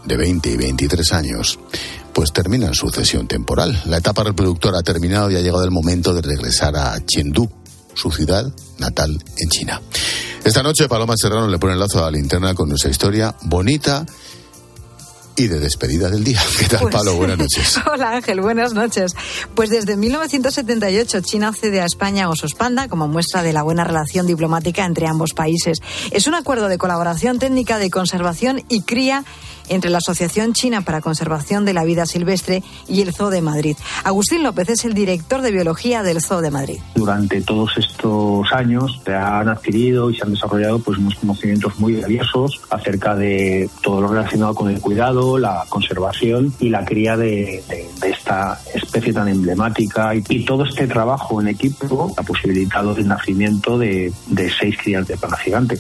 de 0.05 0.17
20 0.17 0.51
y 0.51 0.57
23 0.57 1.13
años, 1.13 1.59
pues 2.13 2.33
terminan 2.33 2.75
su 2.75 2.91
cesión 2.91 3.27
temporal. 3.27 3.83
La 3.87 3.99
etapa 3.99 4.23
reproductora 4.23 4.79
ha 4.79 4.83
terminado 4.83 5.31
y 5.31 5.37
ha 5.37 5.41
llegado 5.41 5.65
el 5.65 5.71
momento 5.71 6.15
de 6.15 6.23
regresar 6.23 6.77
a 6.77 6.99
Chengdu, 7.05 7.49
su 7.95 8.11
ciudad 8.11 8.53
natal 8.79 9.23
en 9.39 9.49
China. 9.49 9.81
Esta 10.45 10.63
noche 10.63 10.89
Paloma 10.89 11.15
Serrano 11.17 11.49
le 11.49 11.59
pone 11.59 11.73
el 11.73 11.79
lazo 11.79 12.01
a 12.01 12.11
la 12.11 12.11
linterna 12.11 12.55
con 12.55 12.69
nuestra 12.69 12.91
historia 12.91 13.35
bonita 13.43 14.05
y 15.37 15.49
de 15.49 15.61
despedida 15.61 16.09
del 16.11 16.25
día. 16.25 16.41
¿Qué 16.59 16.67
tal, 16.67 16.81
pues 16.81 16.95
Palo? 16.95 17.15
Buenas 17.17 17.39
noches. 17.39 17.79
Hola, 17.91 18.13
Ángel. 18.13 18.41
Buenas 18.41 18.75
noches. 18.75 19.15
Pues 19.55 19.71
desde 19.71 19.97
1978 19.97 21.21
China 21.21 21.53
cede 21.53 21.81
a 21.81 21.87
España 21.87 22.29
Osos 22.29 22.55
Panda 22.55 22.89
como 22.89 23.09
muestra 23.09 23.43
de 23.43 23.53
la 23.53 23.63
buena 23.63 23.85
relación 23.85 24.27
diplomática 24.27 24.85
entre 24.85 25.07
ambos 25.07 25.33
países. 25.35 25.79
Es 26.11 26.27
un 26.27 26.35
acuerdo 26.35 26.69
de 26.69 26.79
colaboración 26.79 27.39
técnica 27.39 27.79
de 27.79 27.91
conservación 27.91 28.63
y 28.69 28.83
cría 28.83 29.25
entre 29.69 29.91
la 29.91 29.99
Asociación 29.99 30.53
China 30.53 30.83
para 30.83 31.01
Conservación 31.01 31.65
de 31.65 31.73
la 31.73 31.85
Vida 31.85 32.07
Silvestre 32.07 32.63
y 32.89 33.01
el 33.01 33.15
Zoo 33.15 33.31
de 33.31 33.43
Madrid. 33.43 33.77
Agustín 34.05 34.43
López 34.43 34.69
es 34.69 34.85
el 34.85 34.95
director 34.95 35.43
de 35.43 35.53
biología 35.53 36.03
del 36.03 36.21
Zoo 36.21 36.41
de 36.41 36.51
Madrid. 36.51 36.79
Durante 36.95 37.41
todos 37.43 37.73
estos 37.77 38.53
años 38.53 39.01
se 39.05 39.15
han 39.15 39.49
adquirido 39.49 40.11
y 40.11 40.17
se 40.17 40.25
han 40.25 40.33
desarrollado 40.33 40.79
pues 40.79 40.99
unos 40.99 41.15
conocimientos 41.17 41.79
muy 41.79 42.01
valiosos 42.01 42.61
acerca 42.71 43.15
de 43.15 43.69
todo 43.83 44.01
lo 44.01 44.09
relacionado 44.09 44.55
con 44.55 44.71
el 44.71 44.81
cuidado, 44.81 45.24
la 45.39 45.65
conservación 45.69 46.55
y 46.61 46.69
la 46.69 46.85
cría 46.85 47.17
de, 47.17 47.63
esta 48.03 48.61
especie 48.75 49.13
tan 49.13 49.29
emblemática 49.29 50.15
y, 50.15 50.45
todo 50.45 50.65
este 50.65 50.87
trabajo 50.87 51.41
en 51.41 51.49
equipo 51.49 52.13
ha 52.17 52.23
posibilitado 52.23 52.97
el 52.97 53.09
nacimiento 53.09 53.79
de, 53.79 54.13
seis 54.59 54.77
crías 54.83 55.07
de 55.07 55.17
pana 55.17 55.37
gigante. 55.37 55.79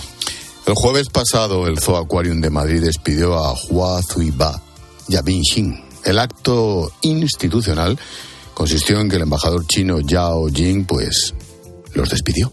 El 0.66 0.74
jueves 0.74 1.08
pasado, 1.10 1.66
el 1.66 1.78
Zoo 1.78 1.96
Aquarium 1.96 2.40
de 2.40 2.50
Madrid 2.50 2.82
despidió 2.82 3.34
a 3.34 3.54
Hua 3.68 4.00
Zuiba 4.02 4.60
y 5.08 5.16
a 5.16 5.22
Bin. 5.22 5.42
El 6.04 6.18
acto 6.18 6.90
institucional 7.02 7.98
consistió 8.54 9.00
en 9.00 9.10
que 9.10 9.16
el 9.16 9.22
embajador 9.22 9.66
chino 9.66 10.00
Yao 10.00 10.48
Jing, 10.48 10.86
pues, 10.86 11.34
los 11.92 12.08
despidió. 12.08 12.50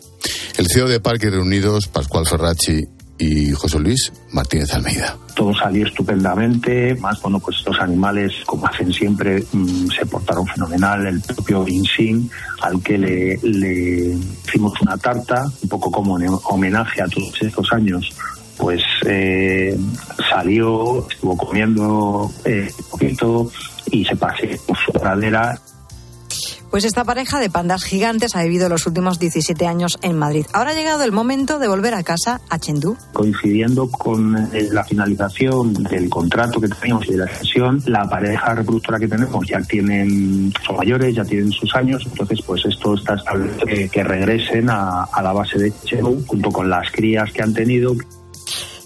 El 0.58 0.68
CEO 0.68 0.88
de 0.88 1.00
Parques 1.00 1.32
Reunidos, 1.32 1.88
Pascual 1.88 2.28
Ferracci, 2.28 2.82
y 3.22 3.52
José 3.52 3.80
Luis 3.80 4.12
Martínez 4.32 4.74
Almeida. 4.74 5.16
Todo 5.36 5.54
salió 5.54 5.86
estupendamente, 5.86 6.96
más 6.96 7.22
bueno, 7.22 7.40
pues 7.40 7.58
estos 7.58 7.80
animales, 7.80 8.34
como 8.48 8.66
hacen 8.66 8.92
siempre, 8.92 9.44
mm, 9.54 9.88
se 9.88 10.06
portaron 10.08 10.48
fenomenal. 10.48 11.06
El 11.06 11.22
propio 11.22 11.68
Insin, 11.68 12.30
al 12.62 12.82
que 12.82 12.98
le, 12.98 14.18
hicimos 14.48 14.74
una 14.82 14.98
tarta, 14.98 15.46
un 15.62 15.70
poco 15.70 15.92
como 15.92 16.20
en 16.20 16.30
homenaje 16.46 17.02
a 17.02 17.08
todos 17.08 17.40
estos 17.42 17.72
años, 17.72 18.12
pues 18.58 18.82
eh, 19.06 19.78
salió, 20.30 21.08
estuvo 21.08 21.38
comiendo 21.38 22.32
eh, 22.44 22.70
un 22.78 22.90
poquito 22.90 23.52
y 23.92 24.04
se 24.04 24.16
paseó 24.16 24.58
por 24.66 24.78
su 24.78 24.92
pradera 24.94 25.60
pues 26.72 26.86
esta 26.86 27.04
pareja 27.04 27.40
de 27.40 27.50
pandas 27.50 27.84
gigantes 27.84 28.36
ha 28.36 28.44
vivido 28.44 28.70
los 28.70 28.88
últimos 28.88 29.20
17 29.20 29.68
años 29.68 30.00
en 30.02 30.18
Madrid. 30.18 30.46
Ahora 30.54 30.72
ha 30.72 30.74
llegado 30.74 31.04
el 31.04 31.12
momento 31.12 31.60
de 31.60 31.68
volver 31.68 31.94
a 31.94 32.02
casa 32.02 32.42
a 32.50 32.58
Chengdu. 32.58 32.96
Coincidiendo 33.12 33.90
con 33.92 34.38
eh, 34.54 34.70
la 34.72 34.84
finalización 34.86 35.74
del 35.74 36.10
contrato 36.10 36.62
que 36.62 36.70
teníamos 36.70 37.08
y 37.10 37.12
de 37.12 37.18
la 37.18 37.28
sesión, 37.28 37.84
la 37.86 38.10
pareja 38.10 38.56
reproductora 38.56 38.98
que 38.98 39.08
tenemos 39.10 39.46
ya 39.46 39.62
tienen, 39.62 40.54
son 40.66 40.78
mayores, 40.78 41.14
ya 41.14 41.26
tienen 41.26 41.52
sus 41.52 41.76
años, 41.76 42.04
entonces 42.10 42.40
pues 42.46 42.66
esto 42.66 42.96
está 42.96 43.16
establecido 43.16 43.66
que, 43.92 44.02
regresen 44.02 44.70
a, 44.70 45.04
a 45.04 45.22
la 45.22 45.34
base 45.34 45.60
de 45.60 45.72
Chengdu 45.84 46.24
junto 46.26 46.52
con 46.52 46.70
las 46.70 46.90
crías 46.92 47.32
que 47.32 47.42
han 47.42 47.54
tenido 47.54 47.94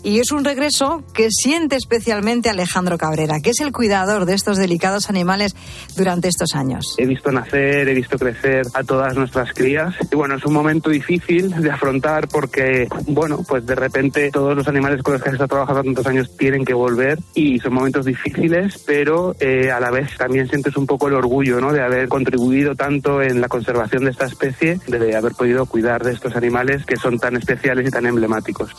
y 0.05 0.19
es 0.19 0.31
un 0.31 0.45
regreso 0.45 1.03
que 1.13 1.29
siente 1.31 1.75
especialmente 1.75 2.49
Alejandro 2.49 2.97
Cabrera, 2.97 3.39
que 3.41 3.49
es 3.49 3.59
el 3.59 3.71
cuidador 3.71 4.25
de 4.25 4.35
estos 4.35 4.57
delicados 4.57 5.09
animales 5.09 5.55
durante 5.97 6.27
estos 6.27 6.53
años. 6.53 6.93
He 6.99 7.07
visto 7.07 7.31
nacer, 7.31 7.89
he 7.89 7.93
visto 7.95 8.19
crecer 8.19 8.67
a 8.75 8.83
todas 8.83 9.15
nuestras 9.15 9.51
crías 9.53 9.95
y 10.11 10.15
bueno, 10.15 10.35
es 10.35 10.45
un 10.45 10.53
momento 10.53 10.91
difícil 10.91 11.49
de 11.49 11.71
afrontar 11.71 12.27
porque, 12.27 12.87
bueno, 13.07 13.39
pues 13.47 13.65
de 13.65 13.73
repente 13.73 14.29
todos 14.31 14.55
los 14.55 14.67
animales 14.67 15.01
con 15.01 15.13
los 15.13 15.23
que 15.23 15.29
has 15.29 15.33
estado 15.33 15.47
trabajando 15.47 15.81
tantos 15.81 16.05
años 16.05 16.37
tienen 16.37 16.63
que 16.63 16.75
volver 16.75 17.17
y 17.33 17.59
son 17.59 17.73
momentos 17.73 18.05
difíciles, 18.05 18.83
pero 18.85 19.35
eh, 19.39 19.71
a 19.71 19.79
la 19.79 19.89
vez 19.89 20.15
también 20.17 20.47
sientes 20.47 20.77
un 20.77 20.85
poco 20.85 21.07
el 21.07 21.15
orgullo, 21.15 21.59
¿no? 21.59 21.73
De 21.73 21.81
haber 21.81 22.07
contribuido 22.09 22.75
tanto 22.75 23.23
en 23.23 23.41
la 23.41 23.47
conservación 23.47 24.05
de 24.05 24.11
esta 24.11 24.25
especie, 24.25 24.79
de 24.85 25.15
haber 25.15 25.33
podido 25.33 25.65
cuidar 25.65 26.03
de 26.03 26.13
estos 26.13 26.35
animales 26.35 26.85
que 26.85 26.95
son 26.95 27.17
tan 27.17 27.35
especiales 27.35 27.87
y 27.87 27.91
tan 27.91 28.05
emblemáticos. 28.05 28.69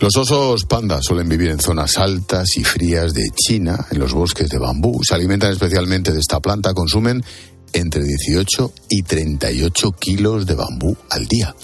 Los 0.00 0.16
osos 0.16 0.64
panda 0.64 0.98
suelen 1.02 1.28
vivir 1.28 1.50
en 1.50 1.60
zonas 1.60 1.98
altas 1.98 2.56
y 2.56 2.64
frías 2.64 3.12
de 3.12 3.28
China, 3.36 3.86
en 3.90 3.98
los 3.98 4.14
bosques 4.14 4.48
de 4.48 4.56
bambú. 4.56 5.02
Se 5.04 5.14
alimentan 5.14 5.52
especialmente 5.52 6.10
de 6.10 6.20
esta 6.20 6.40
planta, 6.40 6.72
consumen 6.72 7.22
entre 7.74 8.02
18 8.02 8.72
y 8.88 9.02
38 9.02 9.92
kilos 9.92 10.46
de 10.46 10.54
bambú 10.54 10.96
al 11.10 11.26
día. 11.26 11.54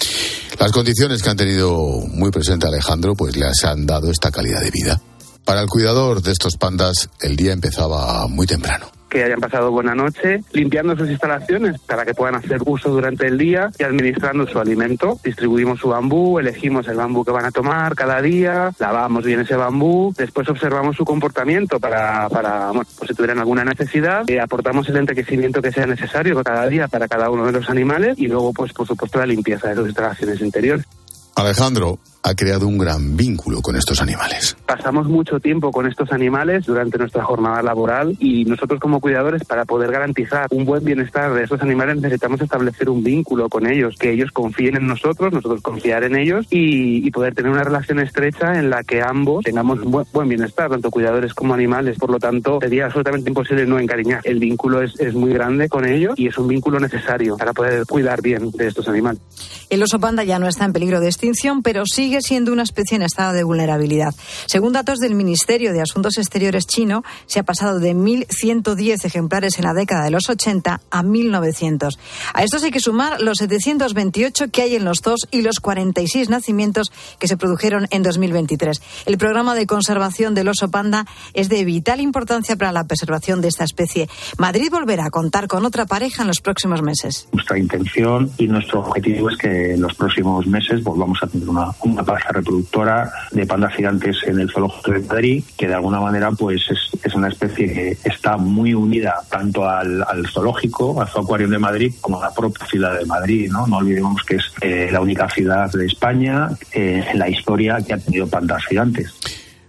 Las 0.59 0.71
condiciones 0.71 1.23
que 1.23 1.31
han 1.31 1.39
tenido 1.39 1.73
muy 2.09 2.31
presente 2.31 2.67
Alejandro, 2.67 3.15
pues 3.15 3.37
les 3.37 3.65
han 3.65 3.87
dado 3.87 4.11
esta 4.11 4.31
calidad 4.31 4.61
de 4.61 4.71
vida. 4.71 5.01
Para 5.47 5.63
el 5.63 5.69
cuidador 5.69 6.21
de 6.21 6.33
estos 6.33 6.59
pandas, 6.59 7.09
el 7.23 7.37
día 7.37 7.55
empezaba 7.55 8.29
muy 8.29 8.47
temprano 8.47 8.96
que 9.09 9.25
hayan 9.25 9.41
pasado 9.41 9.71
buena 9.71 9.95
noche, 9.95 10.43
limpiando 10.53 10.97
sus 10.97 11.09
instalaciones 11.09 11.81
para 11.81 12.05
que 12.05 12.15
puedan 12.15 12.35
hacer 12.35 12.61
uso 12.65 12.91
durante 12.91 13.27
el 13.27 13.39
día 13.39 13.71
y 13.79 13.85
administrando 13.85 14.47
su 14.47 14.59
alimento. 14.59 15.19
Distribuimos 15.23 15.81
su 15.81 15.89
bambú, 15.89 16.39
elegimos 16.39 16.89
el 16.89 16.97
bambú 16.97 17.25
que 17.25 17.31
van 17.31 17.45
a 17.45 17.51
tomar 17.51 17.95
cada 17.95 18.21
día, 18.21 18.73
lavamos 18.79 19.25
bien 19.25 19.41
ese 19.41 19.57
bambú, 19.57 20.13
después 20.17 20.49
observamos 20.49 20.97
su 20.97 21.05
comportamiento 21.05 21.79
para, 21.79 22.29
para 22.29 22.73
si 23.07 23.15
tuvieran 23.15 23.39
alguna 23.39 23.65
necesidad, 23.65 24.29
eh, 24.29 24.41
aportamos 24.41 24.89
el 24.89 24.97
enriquecimiento 24.97 25.63
que 25.63 25.73
sea 25.73 25.87
necesario 25.87 26.43
cada 26.43 26.67
día 26.69 26.89
para 26.89 27.09
cada 27.09 27.31
uno 27.31 27.47
de 27.47 27.53
los 27.53 27.69
animales 27.71 28.19
y 28.19 28.29
luego, 28.29 28.53
pues 28.53 28.73
por 28.73 28.87
supuesto, 28.87 29.19
la 29.19 29.27
limpieza 29.27 29.69
de 29.69 29.77
sus 29.77 29.87
instalaciones 29.87 30.41
interiores. 30.41 30.87
Alejandro, 31.35 31.99
ha 32.27 32.35
creado 32.35 32.67
un 32.67 32.77
gran 32.77 33.17
vínculo 33.17 33.63
con 33.63 33.77
estos 33.77 34.03
animales. 34.03 34.57
Pasamos 34.67 35.07
mucho 35.07 35.39
tiempo 35.39 35.71
con 35.71 35.87
estos 35.87 36.11
animales 36.11 36.67
durante 36.67 36.99
nuestra 36.99 37.23
jornada 37.23 37.63
laboral 37.63 38.17
y 38.19 38.45
nosotros 38.45 38.81
como 38.81 39.01
cuidadores 39.01 39.45
para 39.45 39.65
poder 39.65 39.93
garantizar 39.93 40.49
un 40.51 40.65
buen 40.65 40.85
bienestar 40.85 41.33
de 41.33 41.45
estos 41.45 41.63
animales 41.63 41.97
necesitamos 42.01 42.41
establecer 42.41 42.91
un 42.91 43.05
vínculo 43.05 43.49
con 43.49 43.71
ellos, 43.71 43.95
que 43.97 44.11
ellos 44.11 44.33
confíen 44.33 44.77
en 44.77 44.89
nosotros, 44.89 45.33
nosotros 45.33 45.63
confiar 45.63 46.03
en 46.03 46.17
ellos 46.17 46.47
y, 46.51 47.09
poder 47.17 47.35
tener 47.35 47.51
una 47.51 47.65
relación 47.65 47.99
estrecha 48.01 48.59
en 48.59 48.69
la 48.69 48.85
que 48.85 49.01
ambos 49.01 49.43
tengamos 49.43 49.79
un 49.81 50.05
buen, 50.13 50.29
bienestar, 50.29 50.69
tanto 50.69 50.91
cuidadores 50.91 51.33
como 51.33 51.55
animales. 51.55 51.97
Por 51.97 52.11
lo 52.11 52.19
tanto, 52.19 52.59
sería 52.61 52.87
absolutamente 52.87 53.31
imposible 53.31 53.65
no 53.65 53.79
encariñar. 53.79 54.21
El 54.25 54.39
vínculo 54.39 54.83
es, 54.83 55.01
es 55.01 55.15
muy 55.15 55.33
grande 55.33 55.71
con 55.71 55.87
ellos 55.87 56.13
y 56.19 56.27
es 56.27 56.37
un 56.37 56.47
vínculo 56.47 56.79
necesario 56.79 57.39
para 57.39 57.55
poder 57.55 57.87
cuidar 57.87 58.21
bien 58.21 58.51
de 58.51 58.67
estos 58.67 58.87
animales. 58.89 59.23
El 59.71 59.83
oso 59.83 59.99
panda 59.99 60.25
ya 60.25 60.39
no 60.39 60.47
está 60.47 60.67
en 60.67 60.75
peligro 60.75 61.01
de 61.01 61.07
extinción, 61.07 61.63
pero 61.63 61.87
sigue 61.87 62.16
siendo 62.23 62.53
una 62.53 62.63
especie 62.63 62.97
en 62.97 63.03
estado 63.03 63.33
de 63.33 63.45
vulnerabilidad. 63.45 64.15
Según 64.47 64.73
datos 64.73 64.99
del 64.99 65.15
Ministerio 65.15 65.73
de 65.73 65.81
Asuntos 65.81 66.19
Exteriores 66.19 66.67
chino, 66.67 67.03
se 67.27 67.39
ha 67.39 67.43
pasado 67.43 67.79
de 67.81 67.95
1.110 67.95 69.05
ejemplares 69.05 69.59
en 69.59 69.65
la 69.65 69.75
década 69.75 70.05
de 70.05 70.11
los 70.11 70.29
80 70.29 70.81
a 70.91 71.03
1.900. 71.03 71.99
A 72.35 72.45
estos 72.45 72.63
hay 72.63 72.71
que 72.71 72.81
sumar 72.81 73.21
los 73.21 73.39
728 73.39 74.51
que 74.51 74.63
hay 74.63 74.77
en 74.77 74.85
los 74.85 75.01
dos 75.01 75.27
y 75.31 75.43
los 75.43 75.61
46 75.61 76.29
nacimientos 76.29 76.93
que 77.19 77.29
se 77.29 77.37
produjeron 77.37 77.87
en 77.91 78.03
2023. 78.03 78.81
El 79.07 79.19
programa 79.19 79.55
de 79.55 79.67
conservación 79.67 80.35
del 80.35 80.49
oso 80.49 80.71
panda 80.71 81.07
es 81.35 81.49
de 81.49 81.65
vital 81.65 82.01
importancia 82.01 82.57
para 82.57 82.73
la 82.73 82.85
preservación 82.85 83.41
de 83.41 83.49
esta 83.49 83.65
especie. 83.65 84.09
Madrid 84.39 84.69
volverá 84.71 85.07
a 85.07 85.11
contar 85.11 85.49
con 85.49 85.65
otra 85.65 85.87
pareja 85.87 86.23
en 86.23 86.29
los 86.29 86.41
próximos 86.41 86.83
meses. 86.83 87.29
Nuestra 87.33 87.59
intención 87.59 88.31
y 88.39 88.47
nuestro 88.47 88.81
objetivo 88.81 89.31
es 89.31 89.37
que 89.37 89.75
en 89.75 89.81
los 89.81 89.95
próximos 89.95 90.47
meses 90.47 90.83
volvamos 90.83 91.19
a 91.23 91.27
tener 91.27 91.49
una, 91.49 91.73
pareja 92.07 92.31
reproductora 92.33 93.13
de 93.31 93.45
pandas 93.45 93.75
gigantes 93.75 94.17
en 94.27 94.41
el 94.41 94.51
zoológico 94.51 94.93
de 94.93 95.01
Madrid, 95.01 95.45
que 95.57 95.69
de 95.69 95.75
alguna 95.75 96.01
manera 96.01 96.31
pues 96.31 96.63
es, 96.71 97.15
una 97.15 97.29
especie 97.29 97.73
que 97.73 97.99
está 98.05 98.37
muy 98.37 98.75
unida 98.75 99.23
tanto 99.31 99.69
al, 99.69 100.05
zoológico, 100.33 101.01
al 101.01 101.09
Zooacuario 101.09 101.49
de 101.49 101.59
Madrid, 101.59 101.95
como 102.01 102.21
a 102.21 102.27
la 102.27 102.35
propia 102.35 102.67
ciudad 102.67 102.99
de 102.99 103.05
Madrid. 103.05 103.51
No, 103.51 103.67
no 103.67 103.79
olvidemos 103.79 104.23
que 104.23 104.37
es 104.37 104.45
eh, 104.61 104.89
la 104.91 105.01
única 105.01 105.29
ciudad 105.29 105.71
de 105.73 105.87
España 105.87 106.49
eh, 106.73 107.05
en 107.11 107.19
la 107.19 107.29
historia 107.29 107.79
que 107.87 107.95
ha 107.95 107.99
tenido 107.99 108.27
pandas 108.27 108.65
gigantes. 108.67 109.13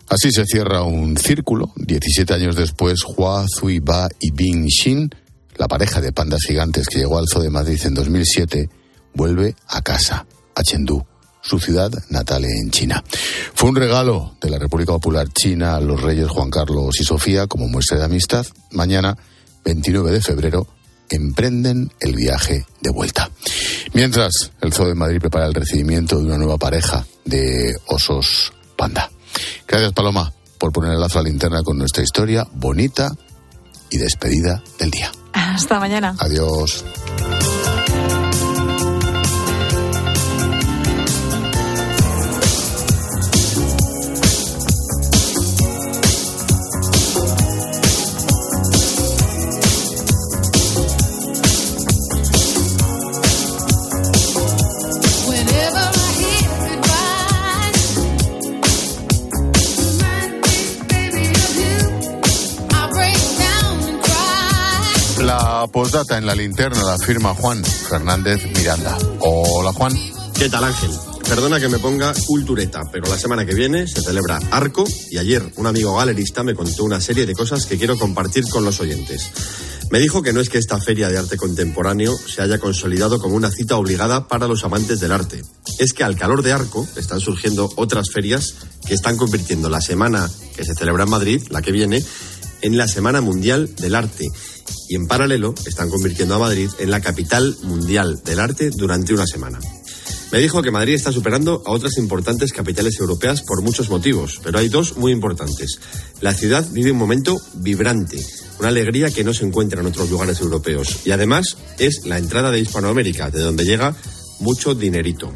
Así 0.09 0.31
se 0.31 0.45
cierra 0.45 0.83
un 0.83 1.17
círculo. 1.17 1.71
17 1.75 2.33
años 2.33 2.55
después, 2.55 3.01
Hua, 3.05 3.45
Zui 3.59 3.79
Ba 3.79 4.07
y 4.19 4.31
Bing 4.31 4.67
Xin 4.67 5.09
la 5.57 5.67
pareja 5.67 6.01
de 6.01 6.11
pandas 6.11 6.41
gigantes 6.47 6.87
que 6.87 6.99
llegó 6.99 7.17
al 7.17 7.27
Zoo 7.27 7.41
de 7.41 7.49
Madrid 7.49 7.79
en 7.83 7.93
2007, 7.93 8.69
vuelve 9.13 9.55
a 9.67 9.81
casa, 9.81 10.25
a 10.55 10.63
Chengdu, 10.63 11.03
su 11.47 11.59
ciudad 11.59 11.91
natal 12.09 12.45
en 12.45 12.69
China. 12.71 13.03
Fue 13.53 13.69
un 13.69 13.75
regalo 13.75 14.35
de 14.41 14.49
la 14.49 14.59
República 14.59 14.91
Popular 14.93 15.27
China 15.29 15.75
a 15.75 15.81
los 15.81 16.01
reyes 16.01 16.27
Juan 16.27 16.49
Carlos 16.49 16.99
y 16.99 17.03
Sofía 17.03 17.47
como 17.47 17.67
muestra 17.67 17.97
de 17.97 18.05
amistad. 18.05 18.45
Mañana, 18.71 19.17
29 19.63 20.11
de 20.11 20.21
febrero, 20.21 20.67
emprenden 21.09 21.91
el 21.99 22.15
viaje 22.15 22.65
de 22.81 22.91
vuelta. 22.91 23.29
Mientras, 23.93 24.51
el 24.61 24.73
Zoo 24.73 24.87
de 24.87 24.95
Madrid 24.95 25.19
prepara 25.19 25.45
el 25.45 25.53
recibimiento 25.53 26.17
de 26.17 26.25
una 26.25 26.37
nueva 26.37 26.57
pareja 26.57 27.05
de 27.25 27.75
osos 27.87 28.53
panda. 28.75 29.09
Gracias, 29.67 29.93
Paloma, 29.93 30.33
por 30.57 30.71
poner 30.71 30.93
el 30.93 30.99
lazo 30.99 31.19
a 31.19 31.23
la 31.23 31.29
linterna 31.29 31.63
con 31.63 31.77
nuestra 31.77 32.03
historia 32.03 32.47
bonita 32.53 33.09
y 33.89 33.97
despedida 33.97 34.61
del 34.79 34.91
día. 34.91 35.11
Hasta 35.33 35.79
mañana. 35.79 36.15
Adiós. 36.19 36.83
Postdata 65.77 66.17
en 66.17 66.25
la 66.25 66.33
linterna 66.33 66.83
la 66.83 66.97
firma 66.97 67.35
Juan 67.35 67.63
Fernández 67.63 68.41
Miranda. 68.57 68.97
Hola 69.19 69.71
Juan. 69.73 69.93
¿Qué 70.33 70.49
tal 70.49 70.63
Ángel? 70.63 70.89
Perdona 71.29 71.59
que 71.59 71.69
me 71.69 71.77
ponga 71.77 72.15
cultureta, 72.25 72.81
pero 72.91 73.07
la 73.07 73.19
semana 73.19 73.45
que 73.45 73.53
viene 73.53 73.87
se 73.87 74.01
celebra 74.01 74.39
Arco 74.49 74.85
y 75.11 75.19
ayer 75.19 75.43
un 75.55 75.67
amigo 75.67 75.95
galerista 75.95 76.41
me 76.41 76.55
contó 76.55 76.83
una 76.83 76.99
serie 76.99 77.27
de 77.27 77.35
cosas 77.35 77.67
que 77.67 77.77
quiero 77.77 77.95
compartir 77.95 78.49
con 78.49 78.65
los 78.65 78.79
oyentes. 78.79 79.29
Me 79.91 79.99
dijo 79.99 80.23
que 80.23 80.33
no 80.33 80.41
es 80.41 80.49
que 80.49 80.57
esta 80.57 80.81
feria 80.81 81.09
de 81.09 81.19
arte 81.19 81.37
contemporáneo 81.37 82.11
se 82.17 82.41
haya 82.41 82.57
consolidado 82.57 83.19
como 83.19 83.35
una 83.35 83.51
cita 83.51 83.77
obligada 83.77 84.27
para 84.27 84.47
los 84.47 84.63
amantes 84.63 84.99
del 84.99 85.11
arte. 85.11 85.43
Es 85.77 85.93
que 85.93 86.03
al 86.03 86.17
calor 86.17 86.41
de 86.41 86.53
Arco 86.53 86.87
están 86.95 87.19
surgiendo 87.19 87.71
otras 87.75 88.09
ferias 88.11 88.55
que 88.87 88.95
están 88.95 89.15
convirtiendo 89.15 89.69
la 89.69 89.81
semana 89.81 90.27
que 90.55 90.65
se 90.65 90.73
celebra 90.73 91.03
en 91.03 91.11
Madrid, 91.11 91.43
la 91.51 91.61
que 91.61 91.71
viene, 91.71 92.03
en 92.61 92.77
la 92.77 92.87
Semana 92.87 93.21
Mundial 93.21 93.73
del 93.75 93.95
Arte. 93.95 94.27
Y 94.89 94.95
en 94.95 95.07
paralelo 95.07 95.53
están 95.65 95.89
convirtiendo 95.89 96.35
a 96.35 96.39
Madrid 96.39 96.69
en 96.79 96.91
la 96.91 97.01
capital 97.01 97.55
mundial 97.63 98.21
del 98.23 98.39
arte 98.39 98.69
durante 98.69 99.13
una 99.13 99.25
semana. 99.25 99.59
Me 100.31 100.39
dijo 100.39 100.61
que 100.61 100.71
Madrid 100.71 100.95
está 100.95 101.11
superando 101.13 101.63
a 101.65 101.71
otras 101.71 101.97
importantes 101.97 102.51
capitales 102.51 102.99
europeas 102.99 103.41
por 103.43 103.61
muchos 103.61 103.89
motivos, 103.89 104.41
pero 104.43 104.59
hay 104.59 104.67
dos 104.67 104.97
muy 104.97 105.13
importantes. 105.13 105.79
La 106.19 106.33
ciudad 106.33 106.67
vive 106.71 106.91
un 106.91 106.97
momento 106.97 107.39
vibrante, 107.55 108.19
una 108.59 108.67
alegría 108.67 109.09
que 109.09 109.23
no 109.23 109.33
se 109.33 109.45
encuentra 109.45 109.79
en 109.79 109.87
otros 109.87 110.09
lugares 110.09 110.41
europeos. 110.41 110.99
Y 111.05 111.11
además 111.11 111.57
es 111.79 112.05
la 112.05 112.17
entrada 112.17 112.51
de 112.51 112.59
Hispanoamérica, 112.59 113.31
de 113.31 113.39
donde 113.39 113.63
llega 113.63 113.95
mucho 114.39 114.75
dinerito. 114.75 115.31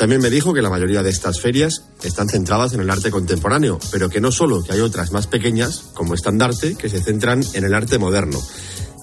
También 0.00 0.22
me 0.22 0.30
dijo 0.30 0.54
que 0.54 0.62
la 0.62 0.70
mayoría 0.70 1.02
de 1.02 1.10
estas 1.10 1.42
ferias 1.42 1.82
están 2.02 2.26
centradas 2.26 2.72
en 2.72 2.80
el 2.80 2.88
arte 2.88 3.10
contemporáneo, 3.10 3.78
pero 3.92 4.08
que 4.08 4.18
no 4.18 4.32
solo, 4.32 4.64
que 4.64 4.72
hay 4.72 4.80
otras 4.80 5.12
más 5.12 5.26
pequeñas, 5.26 5.90
como 5.92 6.14
Estandarte, 6.14 6.74
que 6.74 6.88
se 6.88 7.02
centran 7.02 7.44
en 7.52 7.64
el 7.64 7.74
arte 7.74 7.98
moderno. 7.98 8.42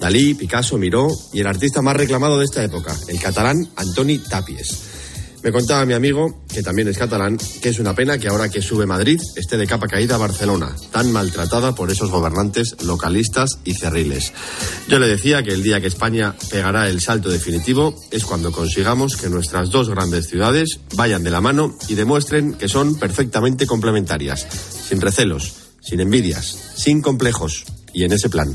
Dalí, 0.01 0.34
Picasso, 0.34 0.80
Miró 0.80 1.10
y 1.32 1.42
el 1.42 1.46
artista 1.46 1.84
más 1.84 1.96
reclamado 1.96 2.39
de 2.39 2.46
esta 2.46 2.63
época, 2.63 2.96
el 3.10 3.20
catalán 3.20 3.70
Antoni 3.75 4.18
Tapies. 4.18 4.87
Me 5.44 5.51
contaba 5.51 5.86
mi 5.86 5.94
amigo, 5.94 6.44
que 6.51 6.63
también 6.63 6.88
es 6.88 6.98
catalán, 6.98 7.38
que 7.62 7.70
es 7.70 7.79
una 7.79 7.94
pena 7.94 8.17
que 8.17 8.27
ahora 8.27 8.50
que 8.50 8.62
sube 8.62 8.86
Madrid 8.86 9.20
esté 9.36 9.58
de 9.58 9.67
capa 9.67 9.88
caída 9.88 10.15
a 10.15 10.17
Barcelona, 10.17 10.75
tan 10.91 11.12
maltratada 11.12 11.74
por 11.75 11.91
esos 11.91 12.10
gobernantes 12.10 12.75
localistas 12.84 13.60
y 13.63 13.74
cerriles. 13.74 14.34
Yo 14.88 15.00
le 15.00 15.08
decía 15.08 15.44
que 15.44 15.51
el 15.51 15.63
día 15.63 15.79
que 15.79 15.88
España 15.88 16.36
pegará 16.50 16.89
el 16.89 17.01
salto 17.01 17.29
definitivo 17.29 17.96
es 18.12 18.25
cuando 18.25 18.51
consigamos 18.51 19.15
que 19.15 19.29
nuestras 19.29 19.70
dos 19.70 19.89
grandes 19.89 20.27
ciudades 20.27 20.79
vayan 20.96 21.24
de 21.24 21.32
la 21.32 21.41
mano 21.41 21.75
y 21.88 21.96
demuestren 21.96 22.53
que 22.53 22.67
son 22.67 22.96
perfectamente 22.96 23.67
complementarias, 23.67 24.48
sin 24.89 25.00
recelos, 25.00 25.53
sin 25.82 26.00
envidias, 26.00 26.58
sin 26.76 27.02
complejos 27.02 27.65
y 27.93 28.04
en 28.04 28.13
ese 28.13 28.30
plan. 28.30 28.54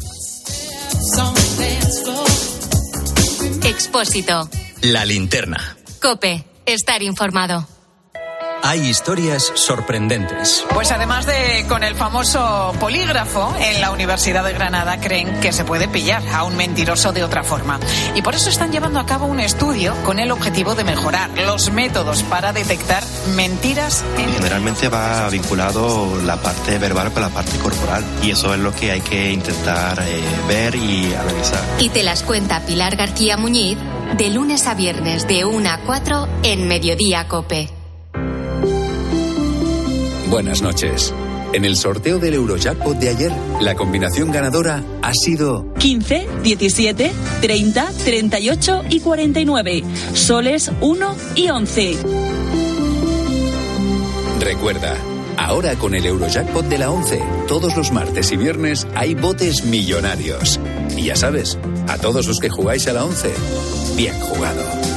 Expósito. 3.65 4.51
La 4.83 5.05
linterna. 5.05 5.77
Cope. 6.01 6.52
Estar 6.67 7.03
informado. 7.03 7.67
Hay 8.65 8.87
historias 8.87 9.53
sorprendentes. 9.57 10.65
Pues 10.73 10.93
además 10.93 11.27
de 11.27 11.67
con 11.69 11.83
el 11.83 11.97
famoso 11.97 12.73
polígrafo, 12.79 13.53
en 13.59 13.81
la 13.81 13.91
Universidad 13.91 14.45
de 14.45 14.53
Granada 14.53 15.01
creen 15.01 15.41
que 15.41 15.53
se 15.53 15.65
puede 15.65 15.89
pillar 15.89 16.23
a 16.29 16.45
un 16.45 16.57
mentiroso 16.57 17.13
de 17.13 17.25
otra 17.25 17.43
forma. 17.43 17.81
Y 18.15 18.23
por 18.23 18.37
eso 18.37 18.51
están 18.51 18.71
llevando 18.71 19.01
a 19.01 19.07
cabo 19.07 19.27
un 19.27 19.41
estudio 19.41 19.97
con 20.05 20.21
el 20.21 20.31
objetivo 20.31 20.77
de 20.77 20.85
mejorar 20.85 21.31
los 21.45 21.73
métodos 21.73 22.23
para 22.23 22.53
detectar 22.53 23.03
mentiras. 23.35 24.05
En... 24.17 24.33
Generalmente 24.33 24.89
va 24.89 25.29
vinculado 25.29 26.21
la 26.23 26.41
parte 26.41 26.79
verbal 26.79 27.13
con 27.13 27.23
la 27.23 27.31
parte 27.31 27.59
corporal 27.59 28.05
y 28.23 28.31
eso 28.31 28.55
es 28.55 28.61
lo 28.61 28.73
que 28.73 28.93
hay 28.93 29.01
que 29.01 29.33
intentar 29.33 30.01
eh, 30.07 30.23
ver 30.47 30.77
y 30.77 31.13
analizar. 31.13 31.61
Y 31.81 31.89
te 31.89 32.05
las 32.05 32.23
cuenta 32.23 32.61
Pilar 32.61 32.95
García 32.95 33.37
Muñiz 33.37 33.77
de 34.17 34.31
lunes 34.31 34.69
a 34.69 34.75
viernes 34.75 35.27
de 35.27 35.45
1 35.45 35.69
a 35.69 35.79
4 35.79 36.29
en 36.45 36.69
Mediodía 36.69 37.27
Cope. 37.27 37.82
Buenas 40.33 40.63
noches. 40.63 41.13
En 41.53 41.67
el 41.67 41.77
sorteo 41.77 42.19
del 42.19 42.33
Eurojackpot 42.33 42.97
de 42.97 43.11
ayer, 43.11 43.31
la 43.61 43.75
combinación 43.75 44.33
ganadora 44.33 44.83
ha 45.03 45.13
sido 45.13 45.75
15, 45.75 46.27
17, 46.43 47.13
30, 47.43 47.93
38 48.03 48.83
y 48.89 49.01
49. 49.01 49.85
Soles 50.15 50.73
1 50.81 51.17
y 51.35 51.51
11. 51.51 51.97
Recuerda, 54.41 54.97
ahora 55.37 55.75
con 55.75 55.95
el 55.95 56.07
Eurojackpot 56.07 56.65
de 56.65 56.79
la 56.79 56.91
11, 56.91 57.23
todos 57.47 57.77
los 57.77 57.93
martes 57.93 58.33
y 58.33 58.39
viernes 58.39 58.87
hay 58.95 59.15
botes 59.15 59.67
millonarios. 59.67 60.59
Y 60.97 61.05
ya 61.05 61.17
sabes, 61.17 61.59
a 61.89 61.99
todos 61.99 62.27
los 62.27 62.41
que 62.41 62.49
jugáis 62.49 62.89
a 62.89 62.95
la 62.95 63.05
11, 63.05 63.35
bien 63.99 64.19
jugado. 64.19 64.92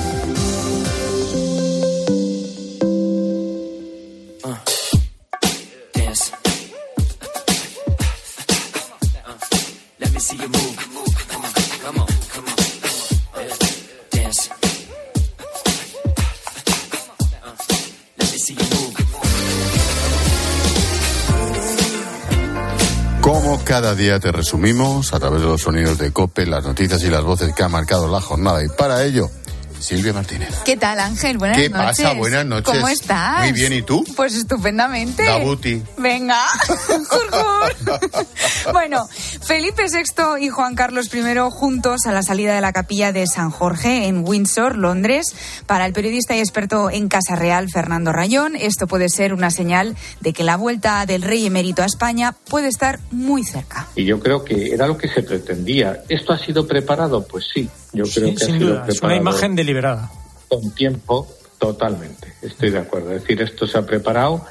Cada 23.82 23.94
día 23.94 24.22
te 24.22 24.32
resumimos 24.32 25.14
a 25.14 25.20
través 25.20 25.42
de 25.42 25.48
los 25.48 25.62
sonidos 25.64 25.98
de 25.98 26.14
Cope, 26.14 26.46
las 26.46 26.64
noticias 26.64 27.04
y 27.04 27.10
las 27.10 27.26
voces 27.26 27.54
que 27.54 27.62
ha 27.62 27.68
marcado 27.68 28.10
la 28.10 28.22
jornada. 28.22 28.64
Y 28.64 28.70
para 28.70 29.04
ello, 29.04 29.30
Silvia 29.82 30.14
Martínez. 30.14 30.56
¿Qué 30.64 30.78
tal, 30.78 30.98
Ángel? 30.98 31.38
Buenas 31.38 31.58
¿Qué 31.58 31.70
noches. 31.70 31.86
pasa? 31.86 32.14
Buenas 32.14 32.46
noches. 32.46 32.74
¿Cómo 32.74 32.88
estás? 32.88 33.42
Muy 33.42 33.52
bien, 33.52 33.74
¿y 33.74 33.82
tú? 33.82 34.06
Pues 34.16 34.34
estupendamente. 34.34 35.26
Dabuti. 35.26 35.84
Venga. 35.98 36.46
bueno, 38.74 39.08
Felipe 39.42 39.84
VI 39.92 40.44
y 40.46 40.50
Juan 40.50 40.76
Carlos 40.76 41.10
I 41.14 41.22
juntos 41.52 42.06
a 42.06 42.12
la 42.12 42.24
salida 42.24 42.54
de 42.56 42.62
la 42.62 42.74
capilla 42.74 43.12
de 43.12 43.26
San 43.28 43.52
Jorge 43.52 44.08
en 44.08 44.28
Windsor, 44.28 44.78
Londres. 44.78 45.36
Para 45.66 45.86
el 45.86 45.94
periodista 45.94 46.36
y 46.36 46.40
experto 46.40 46.90
en 46.90 47.08
Casa 47.08 47.36
Real, 47.36 47.70
Fernando 47.70 48.12
Rayón, 48.12 48.56
esto 48.56 48.88
puede 48.88 49.10
ser 49.10 49.34
una 49.34 49.52
señal 49.52 49.96
de 50.22 50.34
que 50.34 50.44
la 50.44 50.58
vuelta 50.58 51.06
del 51.06 51.22
rey 51.22 51.46
emérito 51.46 51.82
a 51.84 51.86
España 51.86 52.34
puede 52.50 52.68
estar 52.68 53.00
muy 53.12 53.44
cerca. 53.44 53.88
Y 53.96 54.06
yo 54.06 54.20
creo 54.20 54.44
que 54.44 54.74
era 54.74 54.88
lo 54.88 54.98
que 54.98 55.08
se 55.08 55.24
pretendía. 55.24 56.04
¿Esto 56.10 56.34
ha 56.34 56.40
sido 56.40 56.68
preparado? 56.68 57.26
Pues 57.26 57.46
sí, 57.54 57.70
yo 57.94 58.04
creo 58.06 58.30
Sí, 58.30 58.36
que 58.36 58.44
ha 58.44 58.48
sin 58.48 58.56
sido 58.60 58.70
duda. 58.72 58.86
preparado. 58.86 58.92
Es 58.94 59.02
una 59.02 59.16
imagen 59.16 59.56
deliberada. 59.56 60.12
Con 60.50 60.72
tiempo, 60.72 61.28
totalmente. 61.58 62.34
Estoy 62.42 62.70
de 62.72 62.80
acuerdo. 62.80 63.14
Es 63.14 63.22
decir, 63.22 63.42
esto 63.42 63.66
se 63.68 63.78
ha 63.78 63.86
preparado, 63.86 64.46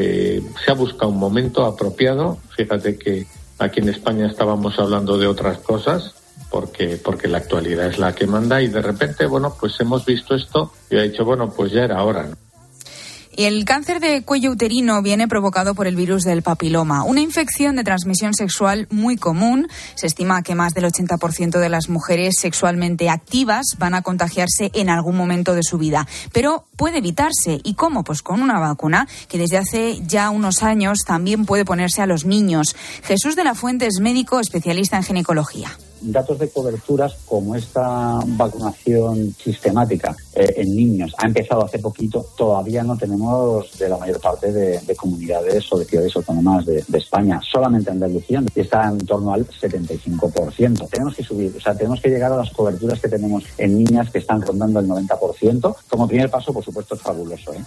eh, 0.00 0.40
se 0.64 0.70
ha 0.70 0.74
buscado 0.74 1.10
un 1.10 1.18
momento 1.18 1.64
apropiado. 1.66 2.38
Fíjate 2.56 2.96
que 2.96 3.26
aquí 3.58 3.80
en 3.80 3.88
España 3.88 4.28
estábamos 4.28 4.78
hablando 4.78 5.18
de 5.18 5.26
otras 5.26 5.58
cosas. 5.58 6.14
Porque, 6.50 6.96
porque 6.96 7.28
la 7.28 7.38
actualidad 7.38 7.88
es 7.88 7.98
la 7.98 8.14
que 8.14 8.26
manda 8.26 8.62
y 8.62 8.68
de 8.68 8.80
repente, 8.80 9.26
bueno, 9.26 9.54
pues 9.60 9.78
hemos 9.80 10.06
visto 10.06 10.34
esto 10.34 10.72
y 10.88 10.96
ha 10.96 11.02
dicho, 11.02 11.22
bueno, 11.22 11.52
pues 11.54 11.72
ya 11.72 11.84
era 11.84 12.02
hora. 12.02 12.22
¿no? 12.22 12.36
El 13.38 13.64
cáncer 13.64 14.00
de 14.00 14.22
cuello 14.22 14.50
uterino 14.50 15.00
viene 15.00 15.28
provocado 15.28 15.76
por 15.76 15.86
el 15.86 15.94
virus 15.94 16.24
del 16.24 16.42
papiloma, 16.42 17.04
una 17.04 17.20
infección 17.20 17.76
de 17.76 17.84
transmisión 17.84 18.34
sexual 18.34 18.88
muy 18.90 19.16
común. 19.16 19.68
Se 19.94 20.08
estima 20.08 20.42
que 20.42 20.56
más 20.56 20.74
del 20.74 20.86
80% 20.86 21.60
de 21.60 21.68
las 21.68 21.88
mujeres 21.88 22.34
sexualmente 22.40 23.08
activas 23.08 23.76
van 23.78 23.94
a 23.94 24.02
contagiarse 24.02 24.72
en 24.74 24.90
algún 24.90 25.16
momento 25.16 25.54
de 25.54 25.62
su 25.62 25.78
vida. 25.78 26.08
Pero 26.32 26.66
puede 26.74 26.98
evitarse. 26.98 27.60
¿Y 27.62 27.74
cómo? 27.74 28.02
Pues 28.02 28.22
con 28.22 28.42
una 28.42 28.58
vacuna 28.58 29.06
que 29.28 29.38
desde 29.38 29.58
hace 29.58 30.00
ya 30.04 30.30
unos 30.30 30.64
años 30.64 31.04
también 31.06 31.46
puede 31.46 31.64
ponerse 31.64 32.02
a 32.02 32.06
los 32.06 32.24
niños. 32.24 32.74
Jesús 33.04 33.36
de 33.36 33.44
la 33.44 33.54
Fuente 33.54 33.86
es 33.86 34.00
médico 34.00 34.40
especialista 34.40 34.96
en 34.96 35.04
ginecología 35.04 35.70
datos 36.00 36.38
de 36.38 36.48
coberturas 36.48 37.16
como 37.26 37.54
esta 37.54 38.18
vacunación 38.26 39.34
sistemática 39.34 40.14
eh, 40.34 40.54
en 40.56 40.76
niños 40.76 41.12
ha 41.18 41.26
empezado 41.26 41.64
hace 41.64 41.78
poquito, 41.78 42.26
todavía 42.36 42.82
no 42.82 42.96
tenemos 42.96 43.78
de 43.78 43.88
la 43.88 43.98
mayor 43.98 44.20
parte 44.20 44.52
de, 44.52 44.96
comunidades 44.96 45.72
o 45.72 45.78
de 45.78 45.84
ciudades 45.84 46.16
autónomas 46.16 46.66
de, 46.66 46.84
España. 46.94 47.40
Solamente 47.40 47.90
Andalucía 47.90 48.42
está 48.54 48.88
en 48.88 48.98
torno 48.98 49.32
al 49.32 49.46
75%. 49.46 50.88
Tenemos 50.90 51.14
que 51.14 51.22
subir, 51.22 51.54
o 51.56 51.60
sea, 51.60 51.74
tenemos 51.74 52.00
que 52.00 52.08
llegar 52.08 52.32
a 52.32 52.36
las 52.36 52.50
coberturas 52.50 53.00
que 53.00 53.08
tenemos 53.08 53.44
en 53.56 53.84
niñas 53.84 54.10
que 54.10 54.18
están 54.18 54.42
rondando 54.42 54.80
el 54.80 54.88
90%. 54.88 55.76
Como 55.88 56.08
primer 56.08 56.28
paso, 56.28 56.52
por 56.52 56.64
supuesto, 56.64 56.96
es 56.96 57.00
fabuloso. 57.00 57.52
¿eh? 57.54 57.64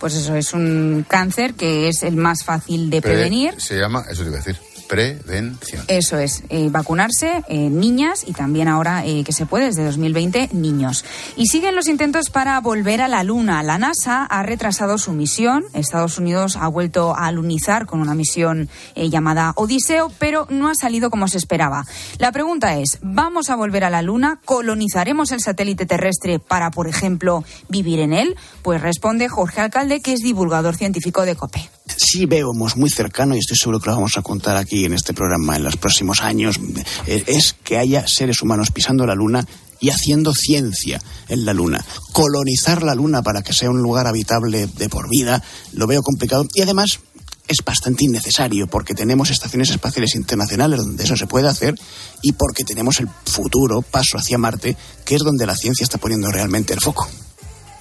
Pues 0.00 0.14
eso 0.14 0.34
es 0.34 0.54
un 0.54 1.04
cáncer 1.06 1.54
que 1.54 1.88
es 1.88 2.02
el 2.02 2.16
más 2.16 2.42
fácil 2.42 2.88
de 2.88 3.02
prevenir. 3.02 3.60
Se 3.60 3.76
llama, 3.76 4.02
eso 4.10 4.22
te 4.22 4.28
iba 4.28 4.38
a 4.38 4.42
decir, 4.42 4.58
prevención. 4.90 5.84
Eso 5.86 6.18
es, 6.18 6.42
eh, 6.48 6.68
vacunarse 6.68 7.44
eh, 7.48 7.70
niñas 7.70 8.24
y 8.26 8.32
también 8.32 8.66
ahora 8.66 9.06
eh, 9.06 9.22
que 9.22 9.32
se 9.32 9.46
puede 9.46 9.66
desde 9.66 9.84
2020 9.84 10.50
niños. 10.52 11.04
Y 11.36 11.46
siguen 11.46 11.76
los 11.76 11.86
intentos 11.86 12.28
para 12.28 12.58
volver 12.60 13.00
a 13.00 13.06
la 13.06 13.22
Luna. 13.22 13.62
La 13.62 13.78
NASA 13.78 14.24
ha 14.24 14.42
retrasado 14.42 14.98
su 14.98 15.12
misión. 15.12 15.64
Estados 15.74 16.18
Unidos 16.18 16.56
ha 16.56 16.66
vuelto 16.66 17.14
a 17.16 17.30
lunizar 17.30 17.86
con 17.86 18.00
una 18.00 18.16
misión 18.16 18.68
llamada 18.96 19.52
Odiseo, 19.54 20.10
pero 20.18 20.48
no 20.50 20.68
ha 20.68 20.74
salido 20.74 21.08
como 21.08 21.28
se 21.28 21.38
esperaba. 21.38 21.86
La 22.18 22.32
pregunta 22.32 22.76
es, 22.76 22.98
¿vamos 23.00 23.48
a 23.48 23.54
volver 23.54 23.84
a 23.84 23.90
la 23.90 24.02
Luna? 24.02 24.40
¿Colonizaremos 24.44 25.30
el 25.30 25.40
satélite 25.40 25.86
terrestre 25.86 26.40
para, 26.40 26.72
por 26.72 26.88
ejemplo, 26.88 27.44
vivir 27.68 28.00
en 28.00 28.12
él? 28.12 28.34
Pues 28.62 28.80
responde 28.80 29.28
Jorge 29.28 29.60
Alcalde, 29.60 30.00
que 30.00 30.14
es 30.14 30.20
divulgador 30.20 30.74
científico 30.74 31.24
de 31.24 31.36
COPE 31.36 31.70
sí 31.96 32.26
vemos 32.26 32.76
muy 32.76 32.90
cercano, 32.90 33.34
y 33.34 33.38
estoy 33.38 33.56
seguro 33.56 33.80
que 33.80 33.90
lo 33.90 33.96
vamos 33.96 34.16
a 34.16 34.22
contar 34.22 34.56
aquí 34.56 34.84
en 34.84 34.94
este 34.94 35.14
programa 35.14 35.56
en 35.56 35.64
los 35.64 35.76
próximos 35.76 36.22
años, 36.22 36.58
eh, 37.06 37.24
es 37.26 37.54
que 37.64 37.78
haya 37.78 38.06
seres 38.06 38.42
humanos 38.42 38.70
pisando 38.70 39.06
la 39.06 39.14
Luna 39.14 39.46
y 39.80 39.90
haciendo 39.90 40.34
ciencia 40.34 41.00
en 41.28 41.44
la 41.44 41.54
Luna. 41.54 41.84
Colonizar 42.12 42.82
la 42.82 42.94
Luna 42.94 43.22
para 43.22 43.42
que 43.42 43.52
sea 43.52 43.70
un 43.70 43.82
lugar 43.82 44.06
habitable 44.06 44.66
de 44.66 44.88
por 44.88 45.08
vida, 45.08 45.42
lo 45.72 45.86
veo 45.86 46.02
complicado 46.02 46.46
y 46.54 46.62
además 46.62 47.00
es 47.48 47.64
bastante 47.64 48.04
innecesario 48.04 48.68
porque 48.68 48.94
tenemos 48.94 49.30
estaciones 49.30 49.70
espaciales 49.70 50.14
internacionales 50.14 50.78
donde 50.78 51.02
eso 51.02 51.16
se 51.16 51.26
puede 51.26 51.48
hacer 51.48 51.74
y 52.22 52.32
porque 52.32 52.64
tenemos 52.64 53.00
el 53.00 53.08
futuro 53.08 53.82
paso 53.82 54.18
hacia 54.18 54.38
Marte, 54.38 54.76
que 55.04 55.16
es 55.16 55.22
donde 55.22 55.46
la 55.46 55.56
ciencia 55.56 55.82
está 55.82 55.98
poniendo 55.98 56.30
realmente 56.30 56.72
el 56.72 56.80
foco. 56.80 57.08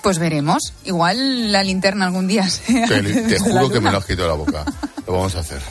Pues 0.02 0.20
veremos. 0.20 0.74
Igual 0.86 1.52
la 1.52 1.64
linterna 1.64 2.06
algún 2.06 2.28
día. 2.28 2.48
Te, 2.68 3.40
juro 3.40 3.70
que 3.70 3.80
me 3.80 3.92
lo 3.92 3.98
has 3.98 4.06
quitado 4.06 4.28
la 4.28 4.36
boca. 4.36 4.66
Lo 5.06 5.14
vamos 5.14 5.36
a 5.36 5.40
hacer. 5.40 5.62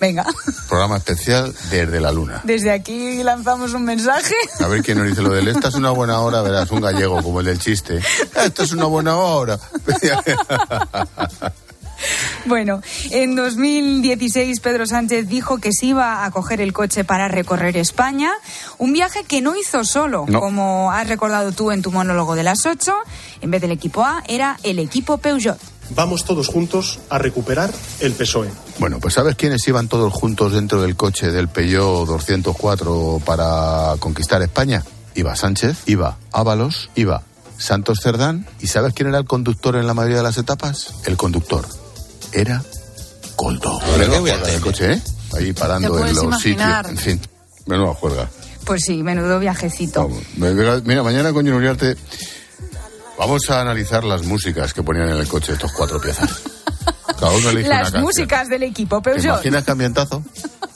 Venga. 0.00 0.26
Programa 0.68 0.96
especial 0.96 1.54
desde 1.70 2.00
la 2.00 2.12
luna. 2.12 2.40
Desde 2.44 2.72
aquí 2.72 3.22
lanzamos 3.22 3.72
un 3.72 3.84
mensaje. 3.84 4.34
A 4.58 4.66
ver 4.66 4.82
quién 4.82 4.98
nos 4.98 5.06
dice 5.06 5.22
lo 5.22 5.30
del 5.30 5.48
esta 5.48 5.68
es 5.68 5.74
una 5.74 5.90
buena 5.90 6.20
hora, 6.20 6.42
verás, 6.42 6.70
un 6.70 6.80
gallego 6.80 7.22
como 7.22 7.40
el 7.40 7.46
del 7.46 7.58
chiste. 7.58 8.00
Esta 8.34 8.62
es 8.64 8.72
una 8.72 8.86
buena 8.86 9.16
hora. 9.16 9.58
Bueno, 12.46 12.82
en 13.10 13.36
2016 13.36 14.60
Pedro 14.60 14.86
Sánchez 14.86 15.28
dijo 15.28 15.58
que 15.58 15.72
se 15.72 15.86
iba 15.86 16.24
a 16.24 16.30
coger 16.30 16.60
el 16.60 16.72
coche 16.72 17.04
para 17.04 17.28
recorrer 17.28 17.76
España, 17.76 18.32
un 18.78 18.92
viaje 18.92 19.24
que 19.24 19.40
no 19.40 19.56
hizo 19.56 19.84
solo, 19.84 20.26
como 20.26 20.90
has 20.90 21.08
recordado 21.08 21.52
tú 21.52 21.70
en 21.70 21.82
tu 21.82 21.90
monólogo 21.90 22.34
de 22.34 22.42
las 22.42 22.66
8, 22.66 22.92
en 23.42 23.50
vez 23.50 23.60
del 23.60 23.72
equipo 23.72 24.04
A 24.04 24.22
era 24.26 24.58
el 24.62 24.78
equipo 24.78 25.18
Peugeot. 25.18 25.58
Vamos 25.94 26.24
todos 26.24 26.46
juntos 26.46 27.00
a 27.10 27.18
recuperar 27.18 27.70
el 28.00 28.12
PSOE. 28.12 28.50
Bueno, 28.78 29.00
pues 29.00 29.14
¿sabes 29.14 29.34
quiénes 29.34 29.66
iban 29.66 29.88
todos 29.88 30.12
juntos 30.12 30.52
dentro 30.52 30.80
del 30.82 30.96
coche 30.96 31.30
del 31.32 31.48
Peugeot 31.48 32.06
204 32.06 33.22
para 33.24 33.96
conquistar 33.98 34.40
España? 34.42 34.84
Iba 35.16 35.34
Sánchez, 35.34 35.78
iba 35.86 36.16
Ábalos, 36.32 36.90
iba 36.94 37.22
Santos 37.58 37.98
Cerdán. 38.02 38.46
¿Y 38.60 38.68
sabes 38.68 38.94
quién 38.94 39.08
era 39.08 39.18
el 39.18 39.24
conductor 39.24 39.76
en 39.76 39.86
la 39.86 39.94
mayoría 39.94 40.18
de 40.18 40.22
las 40.22 40.38
etapas? 40.38 40.94
El 41.04 41.16
conductor, 41.16 41.66
era 42.32 42.62
Coldo. 43.36 43.80
¿Pero 43.96 44.12
qué 44.12 44.18
voy 44.18 44.30
a 44.30 44.34
hacer? 44.34 44.54
El 44.54 44.60
coche, 44.60 44.92
¿eh? 44.92 45.02
Ahí 45.36 45.52
parando 45.52 46.06
en 46.06 46.14
los 46.14 46.40
sitios. 46.40 46.88
En 46.88 46.96
fin, 46.96 47.20
menuda 47.66 47.94
juerga. 47.94 48.28
Pues 48.64 48.82
sí, 48.84 49.02
menudo 49.02 49.38
viajecito. 49.38 50.10
Mira, 50.36 51.02
mañana 51.02 51.32
con 51.32 51.48
Uriarte 51.48 51.96
vamos 53.18 53.48
a 53.50 53.60
analizar 53.60 54.04
las 54.04 54.24
músicas 54.24 54.72
que 54.72 54.82
ponían 54.82 55.08
en 55.10 55.16
el 55.16 55.28
coche 55.28 55.52
estos 55.52 55.72
cuatro 55.72 56.00
piezas. 56.00 56.30
Cada 57.18 57.32
uno 57.32 57.50
elige 57.50 57.68
Las 57.68 57.94
músicas 57.94 58.48
del 58.48 58.62
equipo 58.62 59.02
Peugeot. 59.02 59.22
¿Te 59.22 59.28
imaginas 59.28 59.64
qué 59.64 59.70
ambientazo? 59.70 60.22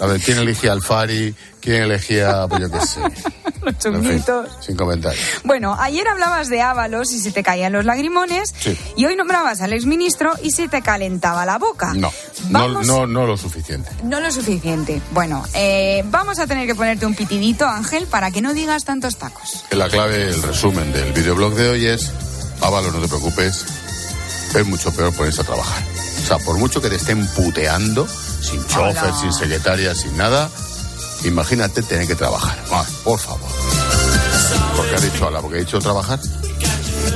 A 0.00 0.06
ver, 0.06 0.20
¿quién 0.20 0.38
elegía 0.38 0.72
al 0.72 0.82
Fari? 0.82 1.34
¿Quién 1.60 1.82
elegía, 1.82 2.46
pues 2.48 2.62
yo 2.62 2.70
qué 2.70 2.80
sé? 2.86 3.00
los 3.62 3.78
chunguitos. 3.78 4.48
sin 4.60 4.74
comentarios. 4.74 5.22
Bueno, 5.44 5.76
ayer 5.78 6.08
hablabas 6.08 6.48
de 6.48 6.62
Ábalos 6.62 7.12
y 7.12 7.20
se 7.20 7.32
te 7.32 7.42
caían 7.42 7.72
los 7.72 7.84
lagrimones. 7.84 8.54
Y 8.96 9.04
hoy 9.04 9.14
nombrabas 9.14 9.60
al 9.60 9.74
exministro 9.74 10.32
y 10.42 10.52
se 10.52 10.68
te 10.68 10.80
calentaba 10.80 11.44
la 11.44 11.58
boca. 11.58 11.92
No, 11.94 12.10
no, 12.48 12.82
no, 12.82 13.06
no, 13.06 13.26
lo 13.26 13.36
suficiente. 13.36 13.90
No 14.04 14.20
lo 14.20 14.32
suficiente. 14.32 15.02
Bueno, 15.10 15.44
eh, 15.54 16.02
vamos 16.06 16.38
a 16.38 16.46
tener 16.46 16.66
que 16.66 16.74
ponerte 16.74 17.04
un 17.04 17.14
pitidito, 17.14 17.66
Ángel, 17.66 18.06
para 18.06 18.30
que 18.30 18.40
no 18.40 18.54
digas 18.54 18.84
tantos 18.84 19.18
tacos. 19.18 19.64
La 19.70 19.88
clave, 19.88 20.28
el 20.28 20.42
resumen 20.42 20.92
del 20.92 21.12
videoblog 21.12 21.54
de 21.54 21.68
hoy 21.68 21.86
es, 21.86 22.10
Ábalos, 22.62 22.94
no 22.94 23.00
te 23.00 23.08
preocupes, 23.08 23.66
es 24.54 24.66
mucho 24.66 24.92
peor 24.92 25.14
ponerse 25.14 25.42
a 25.42 25.44
trabajar. 25.44 25.82
O 26.22 26.26
sea, 26.26 26.38
por 26.38 26.58
mucho 26.58 26.80
que 26.80 26.88
te 26.88 26.96
estén 26.96 27.26
puteando, 27.28 28.06
sin 28.42 28.66
chofer, 28.66 29.14
sin 29.14 29.32
secretaria, 29.32 29.94
sin 29.94 30.16
nada, 30.16 30.50
Imagínate 31.24 31.82
tener 31.82 32.06
que 32.06 32.14
trabajar. 32.14 32.56
por 33.04 33.18
favor. 33.18 33.50
¿Por 34.76 34.88
qué 34.88 34.94
has 34.94 35.02
dicho 35.02 35.28
ala? 35.28 35.40
¿Porque 35.40 35.58
he 35.58 35.60
dicho 35.60 35.78
trabajar? 35.78 36.18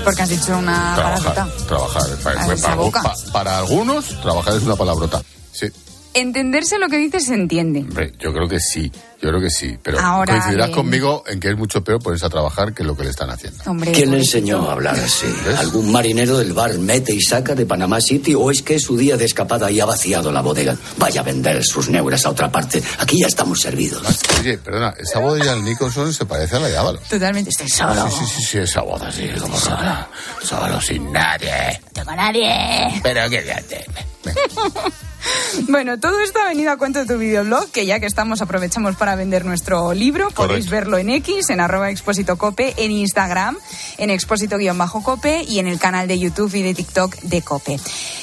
Porque 0.05 0.23
has 0.23 0.29
dicho 0.29 0.57
una 0.59 0.95
trabajar, 0.95 1.49
Trabajar. 1.67 2.03
Para, 2.23 3.15
para, 3.33 3.59
algunos, 3.59 4.21
trabajar 4.21 4.57
es 4.57 4.63
una 4.63 4.77
palabrota. 4.77 5.23
Sí. 5.53 5.67
Entenderse 6.15 6.79
lo 6.79 6.89
que 6.89 6.97
dices 6.97 7.27
se 7.27 7.35
entiende. 7.35 7.81
Hombre, 7.81 8.13
yo 8.19 8.33
creo 8.33 8.49
que 8.49 8.61
sí. 8.61 8.91
Yo 9.25 9.31
creo 9.31 9.41
que 9.41 9.49
sí, 9.49 9.79
pero 9.83 9.99
coincidirás 10.27 10.69
conmigo 10.69 11.25
en 11.27 11.41
que 11.41 11.49
es 11.49 11.57
mucho 11.57 11.83
peor 11.83 12.03
ponerse 12.03 12.27
a 12.27 12.29
trabajar 12.29 12.75
que 12.75 12.85
lo 12.85 12.95
que 12.95 13.05
le 13.05 13.11
están 13.11 13.31
haciendo. 13.31 13.65
¿Quién 13.91 14.11
le 14.11 14.19
enseñó 14.19 14.69
a 14.69 14.73
hablar 14.73 14.97
así? 14.97 15.27
¿Algún 15.57 15.91
marinero 15.91 16.37
del 16.37 16.53
bar 16.53 16.75
mete 16.75 17.15
y 17.15 17.23
saca 17.23 17.55
de 17.55 17.65
Panamá 17.65 18.03
City 18.03 18.35
o 18.35 18.51
es 18.51 18.61
que 18.61 18.75
es 18.75 18.83
su 18.83 18.99
día 18.99 19.17
de 19.17 19.25
escapada 19.25 19.71
y 19.71 19.81
ha 19.81 19.87
vaciado 19.87 20.31
la 20.31 20.43
bodega? 20.43 20.77
Vaya 20.99 21.23
a 21.23 21.25
vender 21.25 21.65
sus 21.65 21.89
neuras 21.89 22.27
a 22.27 22.31
otra 22.33 22.53
parte. 22.53 22.83
Aquí 22.99 23.19
ya 23.19 23.29
estamos 23.29 23.63
servidos. 23.63 24.03
Oye, 24.41 24.59
perdona, 24.59 24.93
esa 24.99 25.21
boda 25.21 25.43
del 25.43 25.65
Nicholson 25.65 26.13
se 26.13 26.27
parece 26.27 26.57
a 26.57 26.61
la 26.61 26.69
de 26.69 26.77
Ábalos. 26.77 27.03
Totalmente, 27.05 27.49
estoy 27.49 27.71
solo. 27.71 28.11
Sí, 28.11 28.17
sí, 28.19 28.27
sí, 28.27 28.43
sí, 28.43 28.59
esa 28.59 28.83
boda, 28.83 29.11
sí, 29.11 29.27
como 29.41 29.59
solo. 29.59 30.07
Solo, 30.43 30.79
sin 30.83 31.11
nadie. 31.11 31.81
No 31.83 32.03
tengo 32.03 32.15
nadie. 32.15 33.01
Pero 33.03 33.31
qué 33.31 33.39
te... 33.67 33.87
Bueno, 35.69 35.99
todo 35.99 36.21
esto 36.21 36.41
ha 36.41 36.49
venido 36.49 36.71
a 36.73 36.77
cuento 36.77 36.99
de 36.99 37.07
tu 37.07 37.19
videoblog, 37.19 37.71
que 37.71 37.87
ya 37.87 38.01
que 38.01 38.07
estamos 38.07 38.43
aprovechamos 38.43 38.97
para 38.97 39.17
vender 39.17 39.45
nuestro 39.45 39.93
libro. 39.95 40.31
Podéis 40.31 40.69
verlo 40.69 40.99
en 40.99 41.11
X, 41.11 41.51
en 41.51 41.61
arroba 41.61 41.91
expósito 41.91 42.37
cope, 42.37 42.75
en 42.77 42.91
Instagram, 42.91 43.57
en 43.99 44.11
expósito-cope 44.11 45.45
y 45.47 45.59
en 45.59 45.67
el 45.67 45.79
canal 45.79 46.09
de 46.09 46.19
YouTube 46.19 46.55
y 46.55 46.63
de 46.63 46.75
TikTok 46.75 47.17
de 47.23 47.43
Cope. 47.43 47.81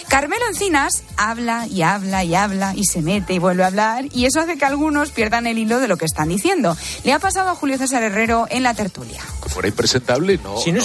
Carmelo 0.08 0.46
Encinas 0.50 1.04
habla 1.16 1.68
y 1.68 1.84
habla 1.84 2.24
y 2.24 2.36
habla 2.36 2.74
y 2.76 2.84
se 2.86 3.02
mete 3.02 3.34
y 3.34 3.40
vuelve 3.40 3.64
a 3.64 3.68
hablar 3.68 4.06
y 4.14 4.26
eso 4.26 4.42
hace 4.42 4.58
que 4.58 4.66
algunos 4.66 5.12
pierdan 5.12 5.48
el 5.48 5.58
hilo 5.58 5.80
de 5.80 5.88
lo 5.88 5.98
que 5.98 6.06
están 6.06 6.28
diciendo. 6.30 6.76
Le 7.04 7.14
ha 7.14 7.20
pasado 7.20 7.50
a 7.50 7.56
Julio 7.56 7.78
César 7.78 8.04
Herrero 8.04 8.48
en 8.50 8.64
la 8.64 8.74
tertulia. 8.74 9.22
Fuera 9.48 9.68
impresentable, 9.68 10.40
no, 10.44 10.58
si 10.58 10.72
no, 10.72 10.82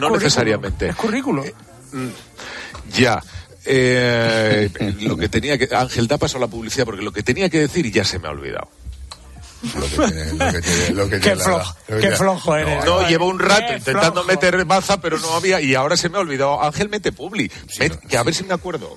no, 0.00 0.16
necesariamente. 0.16 0.88
Es 0.88 0.96
currículo. 0.96 1.44
Mm, 1.92 2.08
ya. 2.94 3.22
Eh, 3.64 4.70
lo 5.00 5.16
que 5.16 5.28
tenía 5.28 5.58
que. 5.58 5.68
Ángel, 5.74 6.08
da 6.08 6.18
paso 6.18 6.38
a 6.38 6.40
la 6.40 6.48
publicidad 6.48 6.84
porque 6.84 7.02
lo 7.02 7.12
que 7.12 7.22
tenía 7.22 7.48
que 7.48 7.60
decir 7.60 7.90
ya 7.92 8.04
se 8.04 8.18
me 8.18 8.28
ha 8.28 8.30
olvidado. 8.30 8.68
Qué 11.22 12.16
flojo 12.16 12.56
eres. 12.56 12.84
No, 12.84 13.08
llevo 13.08 13.28
un 13.28 13.38
rato 13.38 13.72
intentando 13.72 14.24
meter 14.24 14.66
maza, 14.66 15.00
pero 15.00 15.18
no 15.18 15.34
había. 15.34 15.60
Y 15.60 15.76
ahora 15.76 15.96
se 15.96 16.08
me 16.08 16.18
ha 16.18 16.20
olvidado. 16.20 16.60
Ángel, 16.62 16.88
mete 16.88 17.12
publi. 17.12 17.48
que 18.08 18.16
a 18.16 18.24
ver 18.24 18.34
si 18.34 18.42
me 18.42 18.54
acuerdo. 18.54 18.96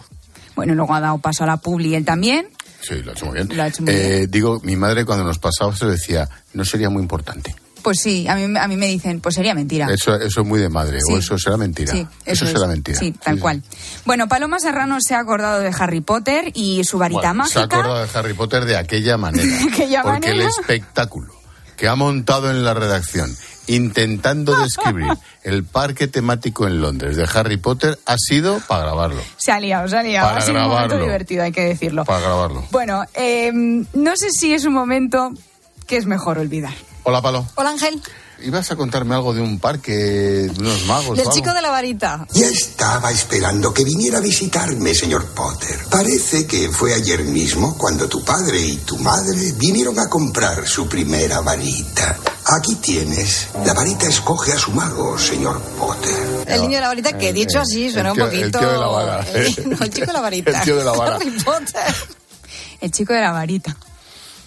Bueno, 0.56 0.74
luego 0.74 0.96
ha 0.96 1.02
dado 1.02 1.20
paso 1.20 1.44
a 1.44 1.48
la 1.48 1.58
publi 1.58 1.96
él 1.96 2.06
también. 2.06 2.50
Sí, 2.82 2.96
lo 3.04 3.12
ha 3.12 3.14
hecho 3.14 3.26
muy 3.28 3.36
bien. 3.36 3.50
Eh, 3.88 4.26
digo, 4.30 4.60
mi 4.64 4.76
madre 4.76 5.06
cuando 5.06 5.24
nos 5.24 5.38
pasaba 5.38 5.76
se 5.76 5.86
decía, 5.86 6.28
no 6.54 6.66
sería 6.66 6.90
muy 6.90 7.02
importante 7.02 7.56
Pues 7.86 8.00
sí, 8.02 8.28
a 8.28 8.34
mí, 8.34 8.58
a 8.58 8.68
mí 8.68 8.78
me 8.78 8.88
dicen, 8.88 9.22
pues 9.22 9.36
sería 9.36 9.54
mentira. 9.54 9.86
Eso, 9.92 10.16
eso 10.16 10.42
es 10.42 10.48
muy 10.48 10.60
de 10.60 10.70
madre, 10.70 10.98
o 11.08 11.20
eso 11.20 11.38
será 11.38 11.56
mentira. 11.56 11.94
Sí, 11.94 12.08
eso, 12.26 12.46
es. 12.46 12.52
será 12.52 12.66
mentira. 12.66 12.98
Sí, 12.98 13.12
tal 13.12 13.38
cual. 13.40 13.62
Bueno, 14.06 14.28
Paloma 14.28 14.58
Serrano 14.58 14.98
se 15.00 15.14
ha 15.14 15.20
acordado 15.20 15.60
de 15.60 15.72
Harry 15.78 16.02
Potter 16.02 16.52
y 16.56 16.84
su 16.84 16.98
varita 16.98 17.20
Bueno, 17.34 17.46
se 17.46 17.60
ha 17.60 17.62
mágica. 17.62 17.78
acordado 17.78 18.08
de 18.08 18.10
Harry 18.18 18.34
Potter 18.34 18.66
de 18.66 18.76
aquella 18.76 19.18
manera. 19.18 19.48
aquella 19.72 20.02
porque 20.02 20.32
el 20.32 20.42
espectáculo 20.42 21.36
que 21.78 21.88
ha 21.88 21.94
montado 21.94 22.50
en 22.50 22.66
la 22.66 22.74
redacción 22.74 23.30
intentando 23.68 24.60
describir 24.64 25.06
el 25.44 25.64
parque 25.64 26.08
temático 26.08 26.66
en 26.66 26.82
Londres 26.82 27.18
de 27.18 27.28
Harry 27.32 27.58
Potter 27.58 28.00
ha 28.08 28.16
sido 28.18 28.62
para 28.62 28.82
grabarlo. 28.86 29.22
Se 29.38 29.52
ha 29.52 29.60
liado, 29.60 29.88
se 29.88 29.96
ha 29.96 30.02
liado. 30.02 30.28
Para 30.28 30.40
ha 30.40 30.42
sido 30.42 30.56
un 30.58 30.64
momento 30.64 30.88
grabarlo. 30.88 31.06
divertido, 31.06 31.44
hay 31.44 31.52
que 31.52 31.62
decirlo. 31.66 32.04
Para 32.04 32.22
grabarlo. 32.22 32.66
Bueno, 32.72 33.04
eh, 33.14 33.52
no 33.54 34.16
sé 34.16 34.32
si 34.32 34.56
es 34.56 34.66
un 34.66 34.74
momento 34.74 35.34
que 35.88 35.98
es 35.98 36.06
mejor 36.06 36.38
olvidar. 36.38 36.74
Hola, 37.04 37.22
Palo. 37.22 37.46
Hola 37.56 37.70
Ángel, 37.72 38.02
¿Ibas 38.44 38.70
a 38.70 38.76
contarme 38.76 39.16
algo 39.16 39.34
de 39.34 39.40
un 39.42 39.60
parque, 39.60 39.94
de 39.94 40.52
unos 40.60 40.84
magos? 40.88 41.18
del 41.18 41.30
chico 41.30 41.54
de 41.54 41.62
la 41.62 41.70
varita. 41.70 42.28
Ya 42.34 42.48
estaba 42.48 43.10
esperando 43.10 43.74
que 43.74 43.86
viniera 43.86 44.18
a 44.18 44.22
visitarme, 44.22 44.94
señor 44.94 45.26
Potter. 45.28 45.80
Parece 45.90 46.46
que 46.46 46.70
fue 46.70 46.94
ayer 46.94 47.24
mismo 47.24 47.78
cuando 47.78 48.10
tu 48.10 48.26
padre 48.26 48.60
y 48.60 48.76
tu 48.80 48.98
madre 48.98 49.54
vinieron 49.56 49.98
a 50.00 50.10
comprar 50.10 50.68
su 50.68 50.86
primera 50.90 51.40
varita. 51.40 52.18
Aquí 52.48 52.76
tienes. 52.76 53.48
La 53.66 53.74
varita 53.74 54.08
escoge 54.08 54.52
a 54.52 54.60
su 54.60 54.72
mago, 54.72 55.18
señor 55.18 55.62
Potter. 55.80 56.44
El 56.48 56.62
niño 56.62 56.76
de 56.76 56.82
la 56.82 56.88
varita, 56.90 57.18
que 57.18 57.32
dicho 57.32 57.62
así 57.62 57.90
suena 57.90 58.10
el 58.10 58.16
tío- 58.16 58.26
un 58.26 58.32
el 58.34 58.40
poquito. 58.52 58.60
tío 58.60 58.72
de 58.72 58.78
la 58.78 58.88
vara. 58.88 59.26
no, 59.66 59.86
el 59.86 59.90
chico 59.94 60.08
de 60.08 60.14
la 60.14 60.22
varita. 60.22 60.52
El 60.60 60.62
tío 60.62 60.76
de 60.76 60.84
la 60.84 60.92
vara. 60.92 61.16
Harry 61.22 61.32
Potter. 61.42 61.96
El 62.82 62.92
chico 62.92 63.14
de 63.14 63.22
la 63.22 63.32
varita. 63.32 63.78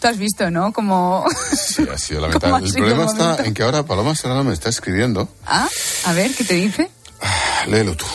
Tú 0.00 0.06
has 0.06 0.18
visto, 0.18 0.50
¿no? 0.50 0.72
Como... 0.72 1.24
Sí, 1.52 1.86
ha 1.92 1.98
sido 1.98 2.20
¿Cómo 2.30 2.56
ha 2.56 2.60
lamentable. 2.60 2.66
El 2.68 2.74
problema 2.74 3.04
está 3.04 3.22
momento? 3.22 3.42
en 3.44 3.54
que 3.54 3.62
ahora 3.62 3.82
Paloma 3.84 4.14
Serrano 4.14 4.44
me 4.44 4.52
está 4.54 4.68
escribiendo. 4.68 5.28
Ah, 5.46 5.68
a 6.04 6.12
ver, 6.12 6.34
¿qué 6.34 6.44
te 6.44 6.54
dice? 6.54 6.90
Léelo 7.66 7.96
tú. 7.96 8.06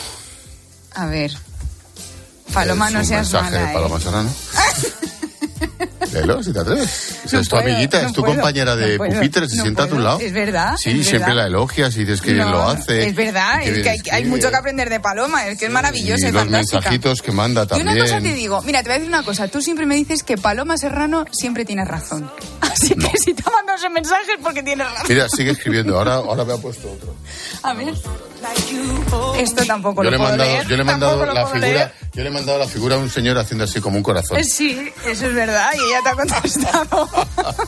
A 0.95 1.05
ver. 1.07 1.31
Paloma, 2.53 2.89
no 2.89 2.99
un 2.99 3.05
seas 3.05 3.31
mensaje 3.31 3.51
mala, 3.51 3.65
de 3.65 3.71
¿eh? 3.71 3.73
Paloma 3.73 3.99
Serrano. 3.99 4.29
Léelo, 6.13 6.43
si 6.43 6.53
te 6.53 6.59
atreves. 6.59 7.12
No 7.33 7.39
es 7.41 7.47
tu 7.49 7.55
puedo, 7.55 7.65
amiguita, 7.67 8.01
no 8.01 8.07
es 8.07 8.13
tu 8.13 8.21
puedo, 8.21 8.33
compañera 8.35 8.75
de 8.75 8.97
puedo, 8.97 9.13
pupitre, 9.13 9.47
se 9.49 9.55
sienta 9.61 9.83
a 9.83 9.87
tu 9.87 9.99
lado. 9.99 10.19
Es 10.19 10.33
verdad, 10.33 10.75
Sí, 10.77 10.91
es 10.99 11.07
siempre 11.07 11.33
verdad. 11.33 11.43
la 11.43 11.47
elogias 11.47 11.95
y 11.95 11.99
dices 11.99 12.21
que 12.21 12.33
bien 12.33 12.49
lo 12.51 12.63
hace. 12.69 13.07
Es 13.07 13.15
verdad, 13.15 13.61
y 13.61 13.65
que 13.65 13.71
es 13.71 13.83
que 13.83 13.89
hay, 13.89 14.01
hay 14.11 14.25
mucho 14.25 14.49
que 14.49 14.55
aprender 14.55 14.89
de 14.89 14.99
Paloma, 14.99 15.47
es 15.47 15.57
que 15.59 15.65
es 15.65 15.71
maravillosa 15.71 16.27
Y 16.27 16.29
y, 16.29 16.31
los 16.31 16.41
fantástica. 16.43 16.77
mensajitos 16.79 17.21
que 17.21 17.31
manda 17.31 17.63
Y 17.63 17.67
también. 17.67 17.87
una 17.89 17.99
cosa 18.01 18.19
te 18.21 18.33
digo, 18.33 18.61
mira, 18.63 18.81
te 18.83 18.89
voy 18.89 18.95
a 18.95 18.99
decir 18.99 19.09
una 19.13 19.23
cosa, 19.23 19.47
tú 19.47 19.61
siempre 19.61 19.85
me 19.85 19.95
dices 19.95 20.23
que 20.23 20.37
Paloma 20.37 20.77
Serrano 20.77 21.25
siempre 21.31 21.65
tiene 21.65 21.85
razón. 21.85 22.29
Así 22.83 22.95
que 22.95 23.17
si 23.17 23.33
te 23.33 23.43
mando 23.51 23.73
ese 23.73 23.89
mensaje 23.89 24.33
es 24.33 24.39
porque 24.43 24.61
tienes 24.63 24.85
razón. 24.87 25.05
Mira, 25.09 25.29
sigue 25.29 25.51
escribiendo. 25.51 25.97
Ahora, 25.97 26.15
ahora 26.15 26.43
me 26.45 26.53
ha 26.53 26.57
puesto 26.57 26.91
otro. 26.91 27.13
A 27.63 27.73
ver. 27.73 27.93
Esto 29.37 29.65
tampoco 29.65 30.03
Yo 30.03 30.09
le 30.11 30.17
lo 30.17 30.23
he 30.23 30.25
puedo 30.25 30.29
mandado, 30.31 30.51
leer. 30.51 30.67
yo 30.67 30.75
le 30.75 30.81
he 30.81 30.85
mandado 30.85 31.25
la 31.25 31.45
figura, 31.47 31.59
leer. 31.59 31.93
yo 32.13 32.23
le 32.23 32.27
he 32.29 32.31
mandado 32.31 32.59
la 32.59 32.67
figura 32.67 32.95
a 32.97 32.99
un 32.99 33.09
señor 33.09 33.37
haciendo 33.37 33.63
así 33.63 33.79
como 33.79 33.95
un 33.95 34.03
corazón. 34.03 34.37
Eh, 34.37 34.43
Sí, 34.43 34.91
eso 35.07 35.27
es 35.27 35.33
verdad, 35.33 35.69
y 35.73 35.77
ella 35.77 35.99
te 36.03 36.09
ha 36.09 36.15
contestado 36.15 37.09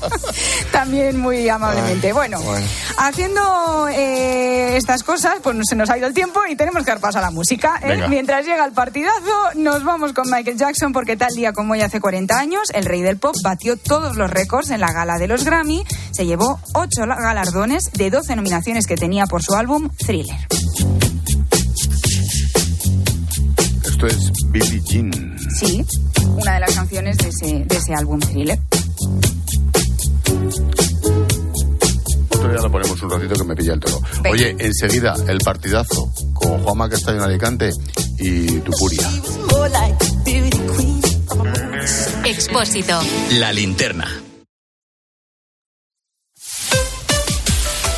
también 0.73 1.17
muy 1.17 1.47
amablemente. 1.47 2.08
Ay, 2.08 2.13
bueno, 2.13 2.41
bueno. 2.41 2.65
haciendo 2.97 3.88
eh, 3.89 4.75
estas 4.75 5.04
cosas, 5.04 5.36
pues 5.41 5.56
se 5.67 5.75
nos 5.78 5.89
ha 5.89 5.97
ido 5.97 6.08
el 6.08 6.13
tiempo 6.13 6.41
y 6.49 6.58
tenemos 6.58 6.84
que 6.84 6.91
dar 6.91 6.99
paso 6.99 7.19
a 7.19 7.21
la 7.21 7.32
música. 7.32 7.80
¿eh? 7.82 8.06
Mientras 8.10 8.45
llega 8.45 8.65
el 8.65 8.73
partidazo, 8.73 9.51
nos 9.56 9.82
vamos 9.86 10.12
con 10.12 10.30
Michael 10.30 10.58
Jackson, 10.58 10.91
porque 10.91 11.15
tal 11.15 11.34
día 11.34 11.54
como 11.54 11.71
hoy 11.71 11.82
hace 11.82 12.01
40 12.01 12.38
años, 12.38 12.63
el 12.73 12.84
rey 12.84 13.01
del 13.01 13.17
pop 13.17 13.36
batió 13.43 13.78
todos 13.78 14.17
los 14.17 14.30
récords 14.30 14.71
en 14.71 14.82
la 14.82 14.91
gala 14.91 15.05
de 15.06 15.28
los 15.28 15.46
Grammy, 15.46 15.84
se 16.12 16.26
llevó 16.26 16.60
8 16.74 16.89
galardones 17.06 17.91
de 17.94 18.10
12 18.10 18.36
nominaciones 18.36 18.88
que 18.88 18.96
tenía 18.96 19.28
por 19.28 19.44
su 19.44 19.54
álbum 19.54 19.89
Thriller. 19.98 20.36
Esto 23.86 24.08
es 24.08 24.32
Billie 24.50 24.82
Jean. 24.84 25.38
Sí, 25.60 25.86
una 26.36 26.56
de 26.56 26.60
las 26.60 26.74
canciones 26.74 27.18
de 27.18 27.30
ese, 27.30 27.65
de 27.65 27.76
ese 27.76 27.94
álbum 27.94 28.20
Thriller. 28.20 28.60
Otro 32.30 32.50
día 32.50 32.62
lo 32.62 32.72
ponemos 32.72 33.02
un 33.02 33.10
ratito 33.12 33.36
que 33.36 33.44
me 33.44 33.56
pilla 33.56 33.74
el 33.74 33.80
toro. 33.80 34.02
Oye, 34.30 34.56
enseguida 34.60 35.15
el 35.28 35.38
partidazo 35.38 36.12
con 36.34 36.63
Juanma 36.63 36.89
Castaño 36.89 37.20
en 37.20 37.24
Alicante 37.24 37.70
y 38.18 38.60
Tupuria. 38.60 39.10
Expósito. 42.26 43.00
La 43.39 43.54
linterna. 43.54 44.08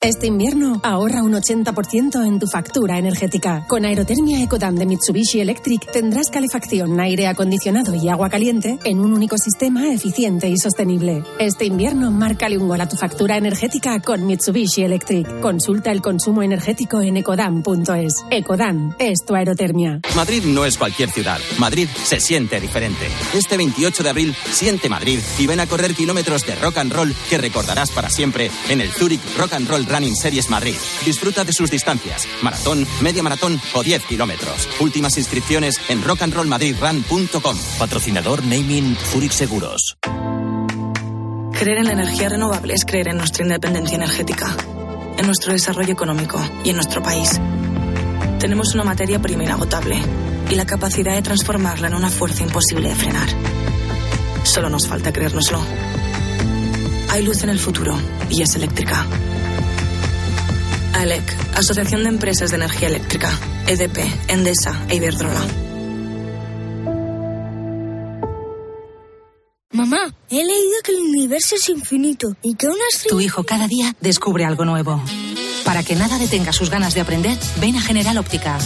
Este 0.00 0.28
invierno 0.28 0.80
ahorra 0.84 1.24
un 1.24 1.32
80% 1.32 2.24
en 2.24 2.38
tu 2.38 2.46
factura 2.46 2.98
energética. 2.98 3.66
Con 3.66 3.84
Aerotermia 3.84 4.40
Ecodan 4.40 4.76
de 4.76 4.86
Mitsubishi 4.86 5.40
Electric 5.40 5.90
tendrás 5.90 6.30
calefacción, 6.30 7.00
aire 7.00 7.26
acondicionado 7.26 7.96
y 7.96 8.08
agua 8.08 8.30
caliente 8.30 8.78
en 8.84 9.00
un 9.00 9.12
único 9.12 9.36
sistema 9.36 9.92
eficiente 9.92 10.48
y 10.48 10.56
sostenible. 10.56 11.24
Este 11.40 11.64
invierno 11.64 12.12
márcale 12.12 12.58
un 12.58 12.68
gol 12.68 12.80
a 12.80 12.88
tu 12.88 12.94
factura 12.94 13.36
energética 13.38 13.98
con 13.98 14.24
Mitsubishi 14.24 14.84
Electric. 14.84 15.40
Consulta 15.40 15.90
el 15.90 16.00
consumo 16.00 16.44
energético 16.44 17.02
en 17.02 17.16
ecodan.es. 17.16 18.24
Ecodan 18.30 18.94
es 19.00 19.24
tu 19.26 19.34
aerotermia. 19.34 20.00
Madrid 20.14 20.44
no 20.44 20.64
es 20.64 20.78
cualquier 20.78 21.10
ciudad. 21.10 21.40
Madrid 21.58 21.88
se 22.04 22.20
siente 22.20 22.60
diferente. 22.60 23.08
Este 23.34 23.56
28 23.56 24.04
de 24.04 24.10
abril, 24.10 24.36
siente 24.52 24.88
Madrid 24.88 25.18
y 25.40 25.48
ven 25.48 25.58
a 25.58 25.66
correr 25.66 25.92
kilómetros 25.96 26.46
de 26.46 26.54
rock 26.54 26.78
and 26.78 26.92
roll 26.92 27.12
que 27.28 27.38
recordarás 27.38 27.90
para 27.90 28.08
siempre 28.08 28.48
en 28.68 28.80
el 28.80 28.92
Zurich 28.92 29.20
Rock 29.36 29.54
and 29.54 29.68
Roll 29.68 29.87
Running 29.88 30.14
Series 30.14 30.50
Madrid. 30.50 30.76
Disfruta 31.04 31.44
de 31.44 31.52
sus 31.52 31.70
distancias: 31.70 32.26
maratón, 32.42 32.86
media 33.00 33.22
maratón 33.22 33.60
o 33.74 33.82
10 33.82 34.04
kilómetros. 34.04 34.68
Últimas 34.80 35.16
inscripciones 35.18 35.80
en 35.88 36.02
rockandrollmadridrun.com. 36.02 37.56
Patrocinador 37.78 38.44
Naming 38.44 38.96
Zurich 38.96 39.32
Seguros. 39.32 39.96
Creer 41.58 41.78
en 41.78 41.86
la 41.86 41.92
energía 41.92 42.28
renovable 42.28 42.74
es 42.74 42.84
creer 42.84 43.08
en 43.08 43.16
nuestra 43.16 43.42
independencia 43.42 43.96
energética, 43.96 44.56
en 45.16 45.26
nuestro 45.26 45.52
desarrollo 45.52 45.92
económico 45.92 46.40
y 46.62 46.70
en 46.70 46.76
nuestro 46.76 47.02
país. 47.02 47.40
Tenemos 48.38 48.74
una 48.74 48.84
materia 48.84 49.18
prima 49.18 49.42
inagotable 49.42 50.00
y 50.48 50.54
la 50.54 50.66
capacidad 50.66 51.14
de 51.14 51.22
transformarla 51.22 51.88
en 51.88 51.94
una 51.94 52.10
fuerza 52.10 52.44
imposible 52.44 52.90
de 52.90 52.94
frenar. 52.94 53.28
Solo 54.44 54.70
nos 54.70 54.86
falta 54.86 55.12
creérnoslo. 55.12 55.60
Hay 57.10 57.24
luz 57.24 57.42
en 57.42 57.50
el 57.50 57.58
futuro 57.58 57.98
y 58.30 58.42
es 58.42 58.54
eléctrica. 58.54 59.04
ALEC, 60.98 61.24
Asociación 61.56 62.02
de 62.02 62.08
Empresas 62.08 62.50
de 62.50 62.56
Energía 62.56 62.88
Eléctrica, 62.88 63.30
EDP, 63.66 63.98
Endesa 64.28 64.84
e 64.88 64.96
Iberdrola. 64.96 65.40
Mamá, 69.70 70.12
he 70.28 70.44
leído 70.44 70.82
que 70.82 70.92
el 70.92 70.98
universo 70.98 71.54
es 71.54 71.68
infinito 71.68 72.36
y 72.42 72.54
que 72.56 72.66
una 72.66 72.84
estrella... 72.92 73.16
Tu 73.16 73.20
hijo 73.20 73.44
cada 73.44 73.68
día 73.68 73.94
descubre 74.00 74.44
algo 74.44 74.64
nuevo. 74.64 75.02
Para 75.64 75.82
que 75.82 75.94
nada 75.94 76.18
detenga 76.18 76.52
sus 76.52 76.70
ganas 76.70 76.94
de 76.94 77.02
aprender, 77.02 77.38
ven 77.60 77.76
a 77.76 77.80
General 77.80 78.18
Óptica. 78.18 78.58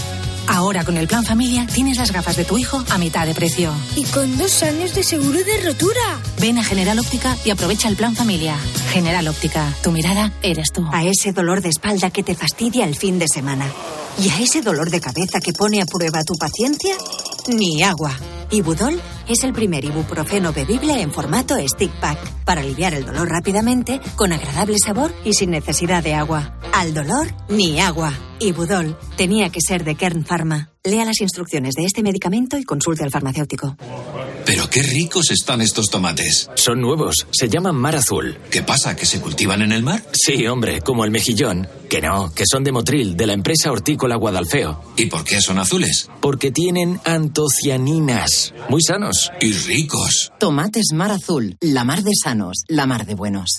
Ahora 0.53 0.85
con 0.85 0.99
el 0.99 1.09
plan 1.09 1.25
familia 1.25 1.67
tienes 1.67 1.97
las 1.97 2.13
gafas 2.13 2.37
de 2.37 2.45
tu 2.45 2.59
hijo 2.59 2.85
a 2.91 2.99
mitad 2.99 3.27
de 3.27 3.35
precio. 3.35 3.73
Y 3.97 4.05
con 4.05 4.37
dos 4.37 4.63
años 4.63 4.95
de 4.95 5.03
seguro 5.03 5.39
de 5.39 5.61
rotura. 5.63 6.21
Ven 6.39 6.59
a 6.59 6.65
General 6.65 6.99
Óptica 6.99 7.35
y 7.43 7.51
aprovecha 7.51 7.89
el 7.89 7.97
plan 7.97 8.15
familia. 8.15 8.55
General 8.91 9.27
Óptica, 9.29 9.75
tu 9.83 9.93
mirada 9.93 10.31
eres 10.43 10.71
tú. 10.71 10.87
A 10.93 11.05
ese 11.05 11.33
dolor 11.33 11.63
de 11.63 11.71
espalda 11.71 12.11
que 12.11 12.23
te 12.23 12.35
fastidia 12.35 12.85
el 12.85 12.95
fin 12.97 13.19
de 13.19 13.29
semana. 13.29 13.67
Y 14.23 14.29
a 14.29 14.41
ese 14.41 14.61
dolor 14.61 14.91
de 14.91 15.01
cabeza 15.01 15.41
que 15.41 15.55
pone 15.55 15.81
a 15.81 15.87
prueba 15.87 16.23
tu 16.23 16.35
paciencia, 16.35 16.95
ni 17.49 17.83
agua. 17.83 18.15
Ibudol 18.53 19.01
es 19.29 19.45
el 19.45 19.55
primer 19.55 19.83
ibuprofeno 19.83 20.53
bebible 20.53 21.01
en 21.01 21.11
formato 21.11 21.55
stick 21.67 21.91
pack 22.01 22.19
para 22.45 22.61
aliviar 22.61 22.93
el 22.93 23.07
dolor 23.07 23.31
rápidamente, 23.31 23.99
con 24.15 24.31
agradable 24.31 24.79
sabor 24.79 25.11
y 25.25 25.33
sin 25.33 25.51
necesidad 25.51 26.03
de 26.03 26.13
agua. 26.13 26.59
Al 26.75 26.93
dolor, 26.93 27.29
ni 27.49 27.81
agua. 27.81 28.13
Ibudol 28.41 28.99
tenía 29.17 29.49
que 29.49 29.61
ser 29.67 29.85
de 29.85 29.95
Kern 29.95 30.27
Pharma. 30.27 30.71
Lea 30.85 31.05
las 31.05 31.21
instrucciones 31.21 31.75
de 31.75 31.85
este 31.85 32.03
medicamento 32.03 32.59
y 32.59 32.65
consulte 32.65 33.05
al 33.05 33.11
farmacéutico. 33.11 33.77
Pero 34.45 34.69
qué 34.69 34.83
ricos 34.83 35.31
están 35.31 35.61
estos 35.61 35.87
tomates. 35.87 36.51
Son 36.57 36.81
nuevos, 36.81 37.29
se 37.31 37.49
llaman 37.49 37.77
mar 37.77 37.95
azul. 37.95 38.37
¿Qué 38.51 38.63
pasa? 38.63 38.97
¿Que 38.97 39.07
se 39.07 39.21
cultivan 39.21 39.63
en 39.63 39.71
el 39.71 39.85
mar? 39.85 40.03
Sí, 40.13 40.45
hombre, 40.49 40.81
como 40.81 41.05
el 41.05 41.13
mejillón. 41.13 41.69
Que 41.89 42.01
no, 42.01 42.35
que 42.35 42.45
son 42.51 42.65
de 42.65 42.73
Motril, 42.73 43.17
de 43.17 43.27
la 43.27 43.35
empresa 43.35 43.71
hortícola 43.71 44.17
Guadalfeo. 44.17 44.83
¿Y 44.97 45.07
por 45.07 45.23
qué 45.23 45.41
son 45.41 45.59
azules? 45.61 46.09
Porque 46.21 46.51
tienen 46.51 47.01
antocianinas. 47.05 48.42
Muy 48.69 48.81
sanos. 48.83 49.31
Y 49.41 49.53
ricos. 49.53 50.33
Tomates 50.39 50.93
Mar 50.93 51.11
Azul, 51.11 51.57
la 51.61 51.85
mar 51.85 52.03
de 52.03 52.13
sanos, 52.23 52.65
la 52.69 52.87
mar 52.87 53.07
de 53.07 53.15
buenos. 53.15 53.59